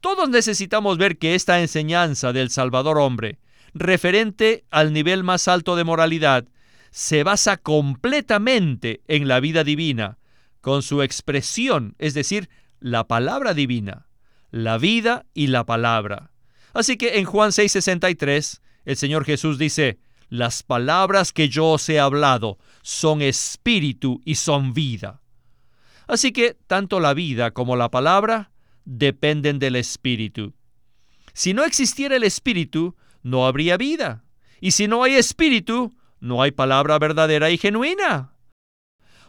Todos 0.00 0.28
necesitamos 0.28 0.98
ver 0.98 1.16
que 1.16 1.34
esta 1.34 1.60
enseñanza 1.60 2.32
del 2.32 2.50
Salvador 2.50 2.98
hombre 2.98 3.38
referente 3.74 4.64
al 4.70 4.92
nivel 4.92 5.24
más 5.24 5.48
alto 5.48 5.76
de 5.76 5.84
moralidad 5.84 6.46
se 6.90 7.24
basa 7.24 7.56
completamente 7.56 9.00
en 9.08 9.28
la 9.28 9.40
vida 9.40 9.64
divina, 9.64 10.18
con 10.62 10.82
su 10.82 11.02
expresión, 11.02 11.94
es 11.98 12.14
decir, 12.14 12.48
la 12.80 13.06
palabra 13.06 13.52
divina, 13.52 14.06
la 14.50 14.78
vida 14.78 15.26
y 15.34 15.48
la 15.48 15.66
palabra. 15.66 16.30
Así 16.72 16.96
que 16.96 17.18
en 17.18 17.26
Juan 17.26 17.50
6:63, 17.50 18.62
el 18.86 18.96
Señor 18.96 19.26
Jesús 19.26 19.58
dice, 19.58 19.98
las 20.30 20.62
palabras 20.62 21.32
que 21.32 21.50
yo 21.50 21.66
os 21.72 21.86
he 21.90 22.00
hablado 22.00 22.58
son 22.80 23.20
espíritu 23.20 24.22
y 24.24 24.36
son 24.36 24.72
vida. 24.72 25.20
Así 26.06 26.32
que 26.32 26.56
tanto 26.66 27.00
la 27.00 27.12
vida 27.12 27.50
como 27.50 27.76
la 27.76 27.90
palabra 27.90 28.50
dependen 28.84 29.58
del 29.58 29.76
espíritu. 29.76 30.54
Si 31.34 31.52
no 31.52 31.64
existiera 31.64 32.16
el 32.16 32.24
espíritu, 32.24 32.96
no 33.22 33.46
habría 33.46 33.76
vida. 33.76 34.24
Y 34.60 34.70
si 34.70 34.88
no 34.88 35.02
hay 35.02 35.14
espíritu, 35.14 35.92
no 36.20 36.40
hay 36.42 36.50
palabra 36.50 36.98
verdadera 36.98 37.50
y 37.50 37.58
genuina. 37.58 38.31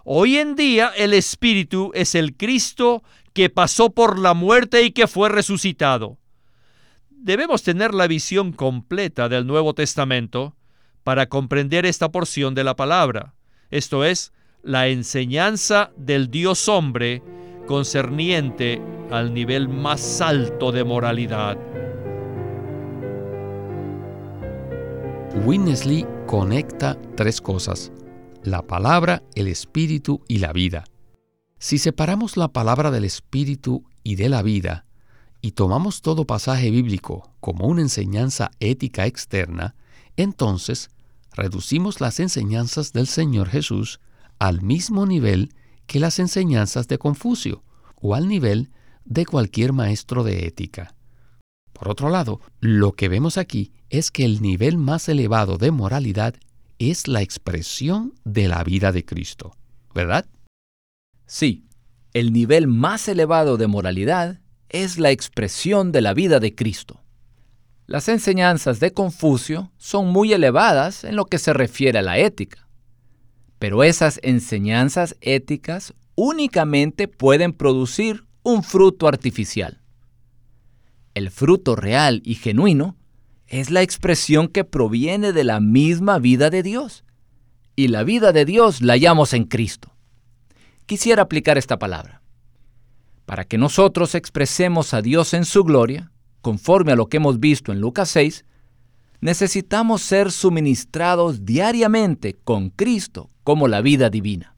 Hoy 0.06 0.38
en 0.38 0.56
día 0.56 0.92
el 0.98 1.14
espíritu 1.14 1.92
es 1.94 2.14
el 2.14 2.36
Cristo 2.36 3.04
que 3.32 3.50
pasó 3.50 3.92
por 3.92 4.20
la 4.20 4.34
muerte 4.34 4.84
y 4.84 4.92
que 4.92 5.08
fue 5.08 5.30
resucitado. 5.30 6.18
Debemos 7.10 7.64
tener 7.64 7.94
la 7.94 8.08
visión 8.08 8.52
completa 8.52 9.30
del 9.30 9.48
Nuevo 9.48 9.74
Testamento 9.74 10.58
para 11.04 11.28
comprender 11.28 11.86
esta 11.86 12.12
porción 12.12 12.54
de 12.54 12.66
la 12.66 12.76
palabra, 12.76 13.34
esto 13.72 14.04
es, 14.04 14.34
la 14.62 14.90
enseñanza 14.90 15.92
del 15.96 16.30
Dios 16.30 16.68
hombre 16.68 17.24
concerniente 17.66 18.82
al 19.10 19.34
nivel 19.34 19.70
más 19.70 20.20
alto 20.20 20.74
de 20.74 20.84
moralidad. 20.84 21.58
Winnesley 25.46 26.06
conecta 26.28 26.98
tres 27.16 27.40
cosas, 27.40 27.92
la 28.44 28.62
palabra, 28.62 29.24
el 29.36 29.48
espíritu 29.48 30.22
y 30.28 30.40
la 30.40 30.52
vida. 30.52 30.84
Si 31.60 31.78
separamos 31.78 32.36
la 32.36 32.50
palabra 32.50 32.92
del 32.92 33.06
espíritu 33.06 33.86
y 34.04 34.16
de 34.16 34.28
la 34.28 34.42
vida, 34.42 34.86
y 35.42 35.52
tomamos 35.52 36.02
todo 36.02 36.26
pasaje 36.26 36.70
bíblico 36.70 37.32
como 37.40 37.68
una 37.68 37.82
enseñanza 37.82 38.52
ética 38.60 39.06
externa, 39.06 39.76
entonces 40.18 40.90
reducimos 41.34 42.02
las 42.02 42.20
enseñanzas 42.20 42.94
del 42.94 43.08
Señor 43.08 43.50
Jesús 43.50 44.00
al 44.40 44.62
mismo 44.62 45.06
nivel 45.06 45.54
que 45.88 46.00
las 46.00 46.20
enseñanzas 46.20 46.88
de 46.88 46.98
Confucio 46.98 47.64
o 47.96 48.16
al 48.16 48.28
nivel 48.28 48.72
de 49.06 49.26
cualquier 49.26 49.74
maestro 49.74 50.24
de 50.24 50.46
ética. 50.48 50.96
Por 51.72 51.90
otro 51.90 52.10
lado, 52.10 52.40
lo 52.60 52.94
que 52.94 53.10
vemos 53.10 53.38
aquí 53.38 53.74
es 53.90 54.12
que 54.12 54.26
el 54.26 54.42
nivel 54.42 54.78
más 54.78 55.10
elevado 55.10 55.58
de 55.58 55.72
moralidad 55.72 56.36
es 56.92 57.08
la 57.08 57.22
expresión 57.22 58.14
de 58.24 58.48
la 58.48 58.64
vida 58.64 58.92
de 58.92 59.06
Cristo, 59.06 59.56
¿verdad? 59.94 60.26
Sí, 61.26 61.66
el 62.14 62.32
nivel 62.32 62.68
más 62.68 63.08
elevado 63.08 63.58
de 63.58 63.68
moralidad 63.68 64.40
es 64.70 64.98
la 64.98 65.12
expresión 65.12 65.92
de 65.92 66.02
la 66.02 66.14
vida 66.14 66.40
de 66.40 66.56
Cristo. 66.56 67.02
Las 67.86 68.08
enseñanzas 68.08 68.80
de 68.80 68.92
Confucio 68.92 69.72
son 69.78 70.10
muy 70.10 70.34
elevadas 70.34 71.04
en 71.04 71.16
lo 71.16 71.26
que 71.26 71.38
se 71.38 71.54
refiere 71.54 72.00
a 72.00 72.02
la 72.02 72.18
ética, 72.18 72.68
pero 73.60 73.84
esas 73.84 74.20
enseñanzas 74.24 75.16
éticas 75.22 75.94
únicamente 76.16 77.08
pueden 77.08 77.54
producir 77.54 78.26
un 78.44 78.64
fruto 78.64 79.08
artificial. 79.08 79.82
El 81.14 81.30
fruto 81.30 81.76
real 81.76 82.22
y 82.26 82.36
genuino 82.36 82.98
es 83.54 83.70
la 83.70 83.84
expresión 83.84 84.48
que 84.48 84.64
proviene 84.64 85.32
de 85.32 85.44
la 85.44 85.60
misma 85.60 86.18
vida 86.18 86.50
de 86.50 86.64
Dios. 86.64 87.04
Y 87.76 87.90
la 87.90 88.04
vida 88.04 88.32
de 88.32 88.46
Dios 88.46 88.82
la 88.82 88.94
hallamos 88.94 89.34
en 89.34 89.44
Cristo. 89.44 89.94
quisiera 90.88 91.22
aplicar 91.22 91.60
esta 91.60 91.78
palabra. 91.78 92.24
Para 93.28 93.46
que 93.46 93.60
nosotros 93.60 94.16
expresemos 94.16 94.96
a 94.96 95.04
Dios 95.04 95.36
en 95.36 95.46
su 95.46 95.64
gloria, 95.64 96.12
conforme 96.42 96.94
a 96.94 96.96
lo 96.96 97.10
que 97.10 97.18
hemos 97.18 97.40
visto 97.40 97.72
en 97.72 97.80
Lucas 97.80 98.10
6, 98.10 98.44
necesitamos 99.22 100.02
ser 100.02 100.32
suministrados 100.32 101.46
diariamente 101.46 102.34
con 102.34 102.72
Cristo 102.72 103.30
como 103.44 103.68
la 103.68 103.82
vida 103.82 104.10
divina. 104.10 104.56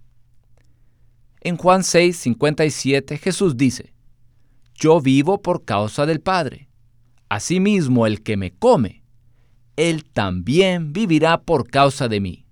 En 1.42 1.58
Juan 1.58 1.84
6, 1.84 2.16
57 2.16 3.18
Jesús 3.18 3.58
dice, 3.58 3.94
Yo 4.74 5.02
vivo 5.02 5.42
por 5.42 5.66
causa 5.66 6.06
del 6.06 6.22
Padre. 6.22 6.70
Asimismo 7.30 8.06
el 8.08 8.22
que 8.22 8.38
me 8.38 8.52
come, 8.52 9.04
él 9.76 10.06
también 10.06 10.94
vivirá 10.94 11.42
por 11.42 11.70
causa 11.70 12.08
de 12.08 12.20
mí. 12.20 12.46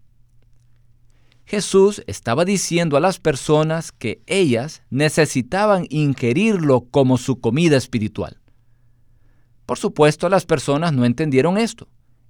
Jesús 1.45 2.01
estaba 2.07 2.45
diciendo 2.45 2.97
a 2.97 2.99
las 2.99 3.19
personas 3.19 3.91
que 3.91 4.21
ellas 4.25 4.81
necesitaban 4.89 5.85
ingerirlo 5.89 6.81
como 6.89 7.17
su 7.17 7.39
comida 7.39 7.77
espiritual. 7.77 8.39
Por 9.65 9.77
supuesto, 9.77 10.29
las 10.29 10.45
personas 10.45 10.93
no 10.93 11.05
entendieron 11.05 11.57
esto 11.57 11.87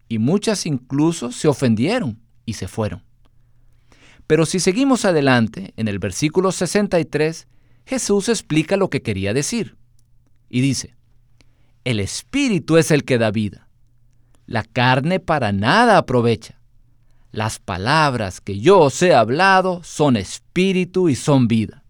y 0.10 0.19
muchas 0.19 0.65
incluso 0.65 1.32
se 1.32 1.47
ofendieron 1.47 2.19
y 2.45 2.53
se 2.53 2.67
fueron. 2.67 3.03
Pero 4.27 4.45
si 4.45 4.60
seguimos 4.60 5.06
adelante, 5.06 5.73
en 5.77 5.88
el 5.88 5.99
versículo 5.99 6.51
63, 6.51 7.47
Jesús 7.86 8.29
explica 8.29 8.77
lo 8.77 8.89
que 8.89 9.01
quería 9.01 9.34
decir. 9.34 9.77
Y 10.49 10.62
dice, 10.62 10.95
el 11.86 12.00
Espíritu 12.00 12.78
es 12.78 12.91
el 12.91 13.04
que 13.04 13.17
da 13.17 13.32
vida. 13.32 13.67
La 14.46 14.63
carne 14.63 15.19
para 15.19 15.52
nada 15.52 15.98
aprovecha. 15.98 16.60
Las 17.32 17.60
palabras 17.60 18.41
que 18.41 18.60
yo 18.60 18.80
os 18.80 19.02
he 19.02 19.13
hablado 19.13 19.82
son 19.84 20.17
espíritu 20.17 21.10
y 21.10 21.15
son 21.15 21.48
vida. 21.48 21.84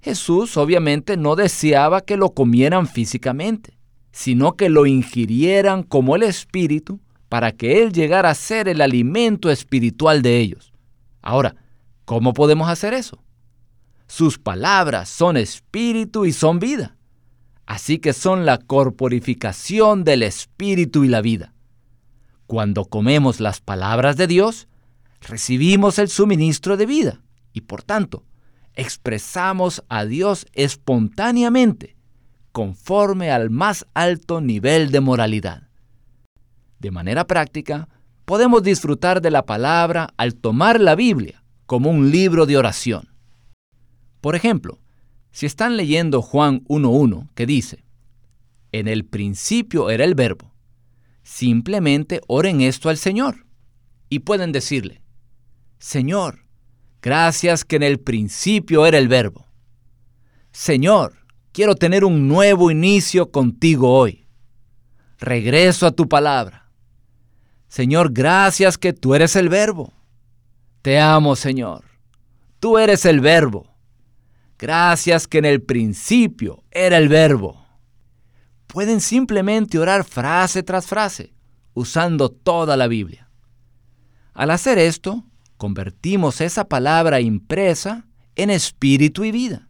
Jesús 0.00 0.56
obviamente 0.56 1.16
no 1.16 1.34
deseaba 1.34 2.02
que 2.02 2.16
lo 2.16 2.30
comieran 2.30 2.86
físicamente, 2.86 3.76
sino 4.12 4.54
que 4.56 4.68
lo 4.68 4.86
ingirieran 4.86 5.82
como 5.82 6.14
el 6.14 6.22
espíritu 6.22 7.00
para 7.28 7.52
que 7.52 7.82
Él 7.82 7.92
llegara 7.92 8.30
a 8.30 8.34
ser 8.34 8.68
el 8.68 8.80
alimento 8.80 9.50
espiritual 9.50 10.22
de 10.22 10.38
ellos. 10.38 10.72
Ahora, 11.20 11.56
¿cómo 12.04 12.32
podemos 12.32 12.68
hacer 12.68 12.94
eso? 12.94 13.22
Sus 14.06 14.38
palabras 14.38 15.08
son 15.08 15.36
espíritu 15.36 16.24
y 16.24 16.32
son 16.32 16.60
vida. 16.60 16.97
Así 17.68 17.98
que 17.98 18.14
son 18.14 18.46
la 18.46 18.56
corporificación 18.56 20.02
del 20.02 20.22
espíritu 20.22 21.04
y 21.04 21.08
la 21.08 21.20
vida. 21.20 21.52
Cuando 22.46 22.86
comemos 22.86 23.40
las 23.40 23.60
palabras 23.60 24.16
de 24.16 24.26
Dios, 24.26 24.68
recibimos 25.20 25.98
el 25.98 26.08
suministro 26.08 26.78
de 26.78 26.86
vida 26.86 27.20
y 27.52 27.60
por 27.60 27.82
tanto 27.82 28.24
expresamos 28.72 29.84
a 29.90 30.06
Dios 30.06 30.46
espontáneamente 30.54 31.94
conforme 32.52 33.30
al 33.30 33.50
más 33.50 33.86
alto 33.92 34.40
nivel 34.40 34.90
de 34.90 35.00
moralidad. 35.00 35.68
De 36.78 36.90
manera 36.90 37.26
práctica, 37.26 37.90
podemos 38.24 38.62
disfrutar 38.62 39.20
de 39.20 39.30
la 39.30 39.44
palabra 39.44 40.08
al 40.16 40.36
tomar 40.36 40.80
la 40.80 40.94
Biblia 40.94 41.44
como 41.66 41.90
un 41.90 42.10
libro 42.10 42.46
de 42.46 42.56
oración. 42.56 43.10
Por 44.22 44.36
ejemplo, 44.36 44.78
si 45.30 45.46
están 45.46 45.76
leyendo 45.76 46.22
Juan 46.22 46.64
1.1, 46.64 47.28
que 47.34 47.46
dice, 47.46 47.84
en 48.72 48.88
el 48.88 49.04
principio 49.04 49.90
era 49.90 50.04
el 50.04 50.14
verbo, 50.14 50.52
simplemente 51.22 52.20
oren 52.26 52.60
esto 52.60 52.88
al 52.88 52.96
Señor 52.96 53.46
y 54.08 54.20
pueden 54.20 54.52
decirle, 54.52 55.02
Señor, 55.78 56.40
gracias 57.02 57.64
que 57.64 57.76
en 57.76 57.82
el 57.82 58.00
principio 58.00 58.86
era 58.86 58.98
el 58.98 59.08
verbo. 59.08 59.46
Señor, 60.52 61.14
quiero 61.52 61.76
tener 61.76 62.04
un 62.04 62.26
nuevo 62.28 62.70
inicio 62.70 63.30
contigo 63.30 63.96
hoy. 63.96 64.26
Regreso 65.18 65.86
a 65.86 65.90
tu 65.92 66.08
palabra. 66.08 66.70
Señor, 67.68 68.12
gracias 68.12 68.78
que 68.78 68.92
tú 68.92 69.14
eres 69.14 69.36
el 69.36 69.48
verbo. 69.48 69.92
Te 70.82 70.98
amo, 70.98 71.36
Señor. 71.36 71.84
Tú 72.60 72.78
eres 72.78 73.04
el 73.04 73.20
verbo. 73.20 73.66
Gracias 74.58 75.28
que 75.28 75.38
en 75.38 75.44
el 75.44 75.62
principio 75.62 76.64
era 76.72 76.98
el 76.98 77.08
verbo. 77.08 77.64
Pueden 78.66 79.00
simplemente 79.00 79.78
orar 79.78 80.04
frase 80.04 80.64
tras 80.64 80.86
frase, 80.86 81.32
usando 81.74 82.28
toda 82.28 82.76
la 82.76 82.88
Biblia. 82.88 83.30
Al 84.34 84.50
hacer 84.50 84.78
esto, 84.78 85.24
convertimos 85.56 86.40
esa 86.40 86.68
palabra 86.68 87.20
impresa 87.20 88.06
en 88.34 88.50
espíritu 88.50 89.24
y 89.24 89.32
vida. 89.32 89.68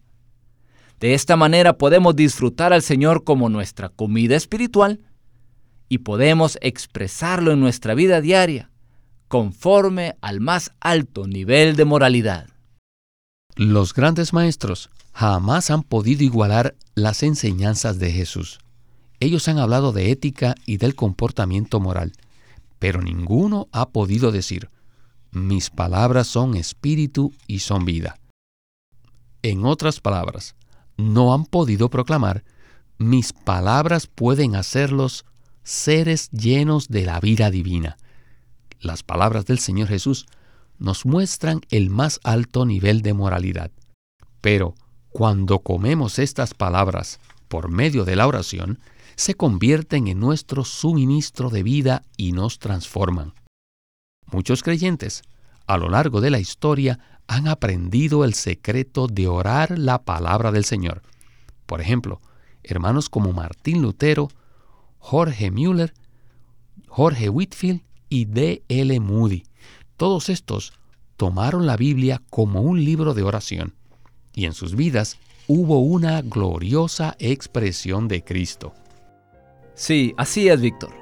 De 1.01 1.14
esta 1.14 1.37
manera 1.37 1.79
podemos 1.79 2.16
disfrutar 2.16 2.72
al 2.72 2.83
Señor 2.83 3.24
como 3.24 3.48
nuestra 3.48 3.90
comida 3.90 4.37
espiritual 4.37 5.01
y 5.88 5.98
podemos 5.98 6.59
expresarlo 6.61 7.53
en 7.53 7.61
nuestra 7.61 7.94
vida 7.94 8.20
diaria 8.20 8.70
conforme 9.29 10.16
al 10.22 10.40
más 10.40 10.72
alto 10.81 11.27
nivel 11.27 11.77
de 11.77 11.85
moralidad. 11.85 12.48
Los 13.59 13.92
grandes 13.92 14.33
maestros 14.33 14.88
jamás 15.12 15.73
han 15.73 15.83
podido 15.83 16.23
igualar 16.23 16.77
las 16.94 17.25
enseñanzas 17.25 17.99
de 17.99 18.12
Jesús. 18.12 18.61
Ellos 19.18 19.49
han 19.49 19.59
hablado 19.59 19.90
de 19.90 20.12
ética 20.12 20.55
y 20.64 20.77
del 20.77 20.94
comportamiento 20.94 21.81
moral, 21.81 22.12
pero 22.79 23.03
ninguno 23.03 23.66
ha 23.73 23.88
podido 23.88 24.31
decir, 24.31 24.71
mis 25.33 25.71
palabras 25.71 26.29
son 26.29 26.55
espíritu 26.55 27.33
y 27.49 27.59
son 27.59 27.85
vida. 27.85 28.21
En 29.42 29.64
otras 29.64 29.99
palabras, 29.99 30.55
no 30.97 31.35
han 31.35 31.44
podido 31.44 31.90
proclamar, 31.90 32.44
mis 32.97 33.33
palabras 33.33 34.07
pueden 34.07 34.55
hacerlos 34.55 35.25
seres 35.64 36.31
llenos 36.31 36.87
de 36.87 37.07
la 37.07 37.18
vida 37.18 37.51
divina. 37.51 37.97
Las 38.79 39.03
palabras 39.03 39.47
del 39.47 39.59
Señor 39.59 39.88
Jesús 39.88 40.27
nos 40.79 41.07
muestran 41.07 41.61
el 41.71 41.91
más 41.91 42.21
alto 42.25 42.64
nivel 42.64 43.03
de 43.03 43.14
moralidad. 43.14 43.71
Pero 44.41 44.75
cuando 45.11 45.61
comemos 45.61 46.19
estas 46.19 46.55
palabras 46.55 47.21
por 47.49 47.71
medio 47.71 48.05
de 48.05 48.17
la 48.17 48.27
oración, 48.27 48.79
se 49.17 49.35
convierten 49.35 50.07
en 50.07 50.21
nuestro 50.21 50.64
suministro 50.64 51.51
de 51.51 51.62
vida 51.62 52.03
y 52.17 52.33
nos 52.33 52.59
transforman. 52.59 53.33
Muchos 54.27 54.62
creyentes, 54.62 55.23
a 55.67 55.77
lo 55.77 55.88
largo 55.88 56.21
de 56.21 56.31
la 56.31 56.38
historia, 56.38 57.01
han 57.27 57.49
aprendido 57.49 58.25
el 58.25 58.35
secreto 58.35 59.07
de 59.07 59.27
orar 59.27 59.79
la 59.79 60.03
palabra 60.05 60.53
del 60.53 60.64
Señor. 60.64 61.03
Por 61.67 61.81
ejemplo, 61.81 62.21
hermanos 62.62 63.09
como 63.09 63.33
Martín 63.33 63.83
Lutero 63.83 64.29
Jorge 64.99 65.51
Müller, 65.51 65.95
Jorge 66.87 67.29
Whitfield 67.29 67.83
y 68.09 68.27
D. 68.27 68.62
L. 68.69 69.01
Moody. 69.01 69.45
Todos 69.98 70.28
estos 70.28 70.74
tomaron 71.16 71.66
la 71.66 71.76
Biblia 71.76 72.22
como 72.30 72.61
un 72.62 72.84
libro 72.84 73.14
de 73.14 73.24
oración 73.24 73.74
y 74.32 74.46
en 74.46 74.52
sus 74.52 74.76
vidas 74.76 75.18
hubo 75.48 75.80
una 75.80 76.22
gloriosa 76.22 77.16
expresión 77.18 78.06
de 78.06 78.22
Cristo. 78.22 78.72
Sí, 79.74 80.14
así 80.16 80.48
es, 80.48 80.61
Víctor. 80.61 80.94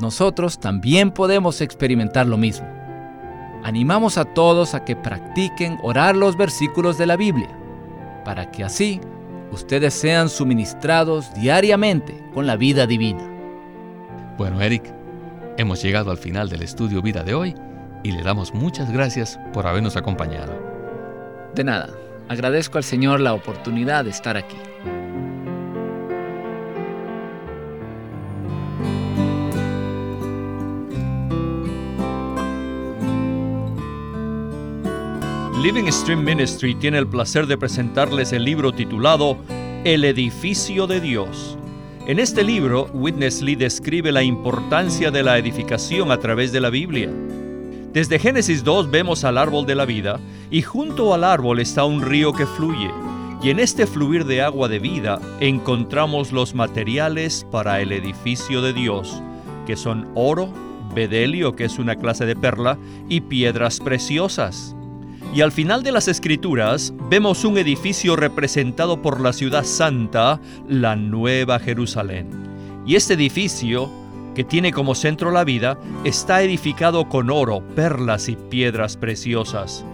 Nosotros 0.00 0.60
también 0.60 1.10
podemos 1.10 1.60
experimentar 1.60 2.28
lo 2.28 2.36
mismo. 2.36 2.68
Animamos 3.64 4.18
a 4.18 4.24
todos 4.24 4.74
a 4.74 4.84
que 4.84 4.94
practiquen 4.94 5.76
orar 5.82 6.14
los 6.14 6.36
versículos 6.36 6.96
de 6.96 7.06
la 7.06 7.16
Biblia, 7.16 7.50
para 8.24 8.52
que 8.52 8.62
así 8.62 9.00
ustedes 9.50 9.94
sean 9.94 10.28
suministrados 10.28 11.34
diariamente 11.34 12.24
con 12.32 12.46
la 12.46 12.54
vida 12.54 12.86
divina. 12.86 13.28
Bueno, 14.38 14.60
Eric, 14.60 14.94
hemos 15.58 15.82
llegado 15.82 16.12
al 16.12 16.18
final 16.18 16.48
del 16.48 16.62
estudio 16.62 17.02
Vida 17.02 17.24
de 17.24 17.34
hoy 17.34 17.54
y 18.04 18.12
le 18.12 18.22
damos 18.22 18.54
muchas 18.54 18.92
gracias 18.92 19.40
por 19.52 19.66
habernos 19.66 19.96
acompañado. 19.96 20.56
De 21.56 21.64
nada, 21.64 21.90
agradezco 22.28 22.78
al 22.78 22.84
Señor 22.84 23.18
la 23.18 23.34
oportunidad 23.34 24.04
de 24.04 24.10
estar 24.10 24.36
aquí. 24.36 24.56
Living 35.60 35.90
Stream 35.90 36.22
Ministry 36.22 36.76
tiene 36.76 36.98
el 36.98 37.08
placer 37.08 37.48
de 37.48 37.58
presentarles 37.58 38.32
el 38.32 38.44
libro 38.44 38.70
titulado 38.70 39.38
El 39.84 40.04
edificio 40.04 40.86
de 40.86 41.00
Dios 41.00 41.58
en 42.06 42.18
este 42.18 42.44
libro, 42.44 42.90
Witness 42.92 43.40
Lee 43.40 43.56
describe 43.56 44.12
la 44.12 44.22
importancia 44.22 45.10
de 45.10 45.22
la 45.22 45.38
edificación 45.38 46.12
a 46.12 46.18
través 46.18 46.52
de 46.52 46.60
la 46.60 46.68
Biblia. 46.68 47.10
Desde 47.94 48.18
Génesis 48.18 48.64
2 48.64 48.90
vemos 48.90 49.22
al 49.22 49.38
árbol 49.38 49.66
de 49.66 49.76
la 49.76 49.84
vida 49.84 50.18
y 50.50 50.62
junto 50.62 51.14
al 51.14 51.22
árbol 51.22 51.60
está 51.60 51.84
un 51.84 52.02
río 52.02 52.32
que 52.32 52.44
fluye. 52.44 52.90
Y 53.40 53.50
en 53.50 53.60
este 53.60 53.86
fluir 53.86 54.24
de 54.24 54.42
agua 54.42 54.66
de 54.66 54.80
vida 54.80 55.20
encontramos 55.38 56.32
los 56.32 56.56
materiales 56.56 57.46
para 57.52 57.80
el 57.80 57.92
edificio 57.92 58.62
de 58.62 58.72
Dios, 58.72 59.22
que 59.64 59.76
son 59.76 60.08
oro, 60.16 60.52
bedelio, 60.92 61.54
que 61.54 61.66
es 61.66 61.78
una 61.78 61.94
clase 61.94 62.26
de 62.26 62.34
perla, 62.34 62.78
y 63.08 63.20
piedras 63.20 63.78
preciosas. 63.78 64.74
Y 65.32 65.42
al 65.42 65.52
final 65.52 65.84
de 65.84 65.92
las 65.92 66.08
escrituras 66.08 66.92
vemos 67.08 67.44
un 67.44 67.58
edificio 67.58 68.16
representado 68.16 69.02
por 69.02 69.20
la 69.20 69.32
ciudad 69.32 69.62
santa, 69.62 70.40
la 70.68 70.96
Nueva 70.96 71.60
Jerusalén. 71.60 72.28
Y 72.86 72.96
este 72.96 73.14
edificio, 73.14 73.88
que 74.34 74.44
tiene 74.44 74.72
como 74.72 74.94
centro 74.94 75.30
la 75.30 75.44
vida, 75.44 75.78
está 76.04 76.42
edificado 76.42 77.08
con 77.08 77.30
oro, 77.30 77.62
perlas 77.74 78.28
y 78.28 78.36
piedras 78.36 78.96
preciosas. 78.96 79.84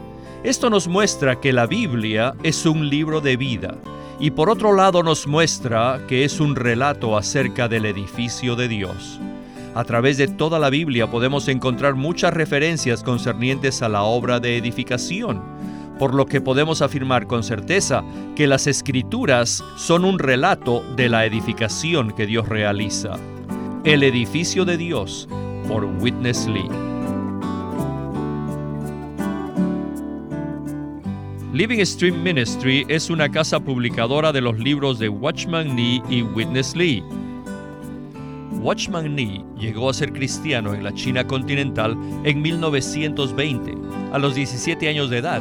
Esto 0.42 0.70
nos 0.70 0.88
muestra 0.88 1.40
que 1.40 1.52
la 1.52 1.66
Biblia 1.66 2.34
es 2.42 2.64
un 2.64 2.88
libro 2.88 3.20
de 3.20 3.36
vida 3.36 3.74
y 4.18 4.30
por 4.30 4.50
otro 4.50 4.74
lado 4.74 5.02
nos 5.02 5.26
muestra 5.26 6.00
que 6.08 6.24
es 6.24 6.40
un 6.40 6.56
relato 6.56 7.16
acerca 7.16 7.68
del 7.68 7.86
edificio 7.86 8.56
de 8.56 8.68
Dios. 8.68 9.20
A 9.74 9.84
través 9.84 10.18
de 10.18 10.28
toda 10.28 10.58
la 10.58 10.68
Biblia 10.68 11.10
podemos 11.10 11.46
encontrar 11.48 11.94
muchas 11.94 12.34
referencias 12.34 13.02
concernientes 13.02 13.82
a 13.82 13.88
la 13.88 14.02
obra 14.02 14.40
de 14.40 14.56
edificación, 14.56 15.40
por 15.98 16.14
lo 16.14 16.26
que 16.26 16.40
podemos 16.40 16.82
afirmar 16.82 17.26
con 17.26 17.42
certeza 17.42 18.02
que 18.34 18.46
las 18.46 18.66
escrituras 18.66 19.62
son 19.76 20.04
un 20.04 20.18
relato 20.18 20.82
de 20.96 21.08
la 21.08 21.24
edificación 21.24 22.12
que 22.12 22.26
Dios 22.26 22.48
realiza. 22.48 23.18
El 23.82 24.02
edificio 24.02 24.66
de 24.66 24.76
Dios 24.76 25.26
por 25.66 25.86
Witness 25.86 26.46
Lee. 26.46 26.68
Living 31.54 31.82
Stream 31.86 32.22
Ministry 32.22 32.84
es 32.88 33.08
una 33.08 33.30
casa 33.30 33.58
publicadora 33.58 34.32
de 34.32 34.42
los 34.42 34.58
libros 34.58 34.98
de 34.98 35.08
Watchman 35.08 35.74
Nee 35.74 36.02
y 36.10 36.20
Witness 36.20 36.76
Lee. 36.76 37.02
Watchman 38.60 39.14
Nee 39.14 39.42
llegó 39.58 39.88
a 39.88 39.94
ser 39.94 40.12
cristiano 40.12 40.74
en 40.74 40.84
la 40.84 40.92
China 40.92 41.26
continental 41.26 41.96
en 42.24 42.42
1920, 42.42 43.74
a 44.12 44.18
los 44.18 44.34
17 44.34 44.90
años 44.90 45.08
de 45.08 45.18
edad, 45.18 45.40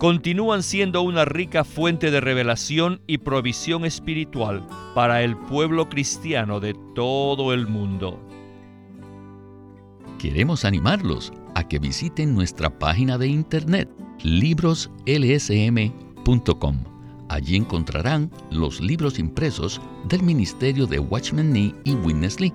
continúan 0.00 0.62
siendo 0.62 1.02
una 1.02 1.26
rica 1.26 1.62
fuente 1.62 2.10
de 2.10 2.22
revelación 2.22 3.02
y 3.06 3.18
provisión 3.18 3.84
espiritual 3.84 4.66
para 4.94 5.22
el 5.22 5.36
pueblo 5.36 5.90
cristiano 5.90 6.58
de 6.58 6.74
todo 6.94 7.52
el 7.52 7.66
mundo. 7.66 8.18
Queremos 10.18 10.64
animarlos 10.64 11.34
a 11.54 11.68
que 11.68 11.78
visiten 11.78 12.34
nuestra 12.34 12.78
página 12.78 13.18
de 13.18 13.28
internet 13.28 13.90
libroslsm.com 14.22 16.84
Allí 17.28 17.56
encontrarán 17.56 18.30
los 18.50 18.80
libros 18.80 19.18
impresos 19.18 19.82
del 20.08 20.22
ministerio 20.22 20.86
de 20.86 20.98
Watchman 20.98 21.52
Nee 21.52 21.74
y 21.84 21.94
Witness 21.94 22.40
Lee, 22.40 22.54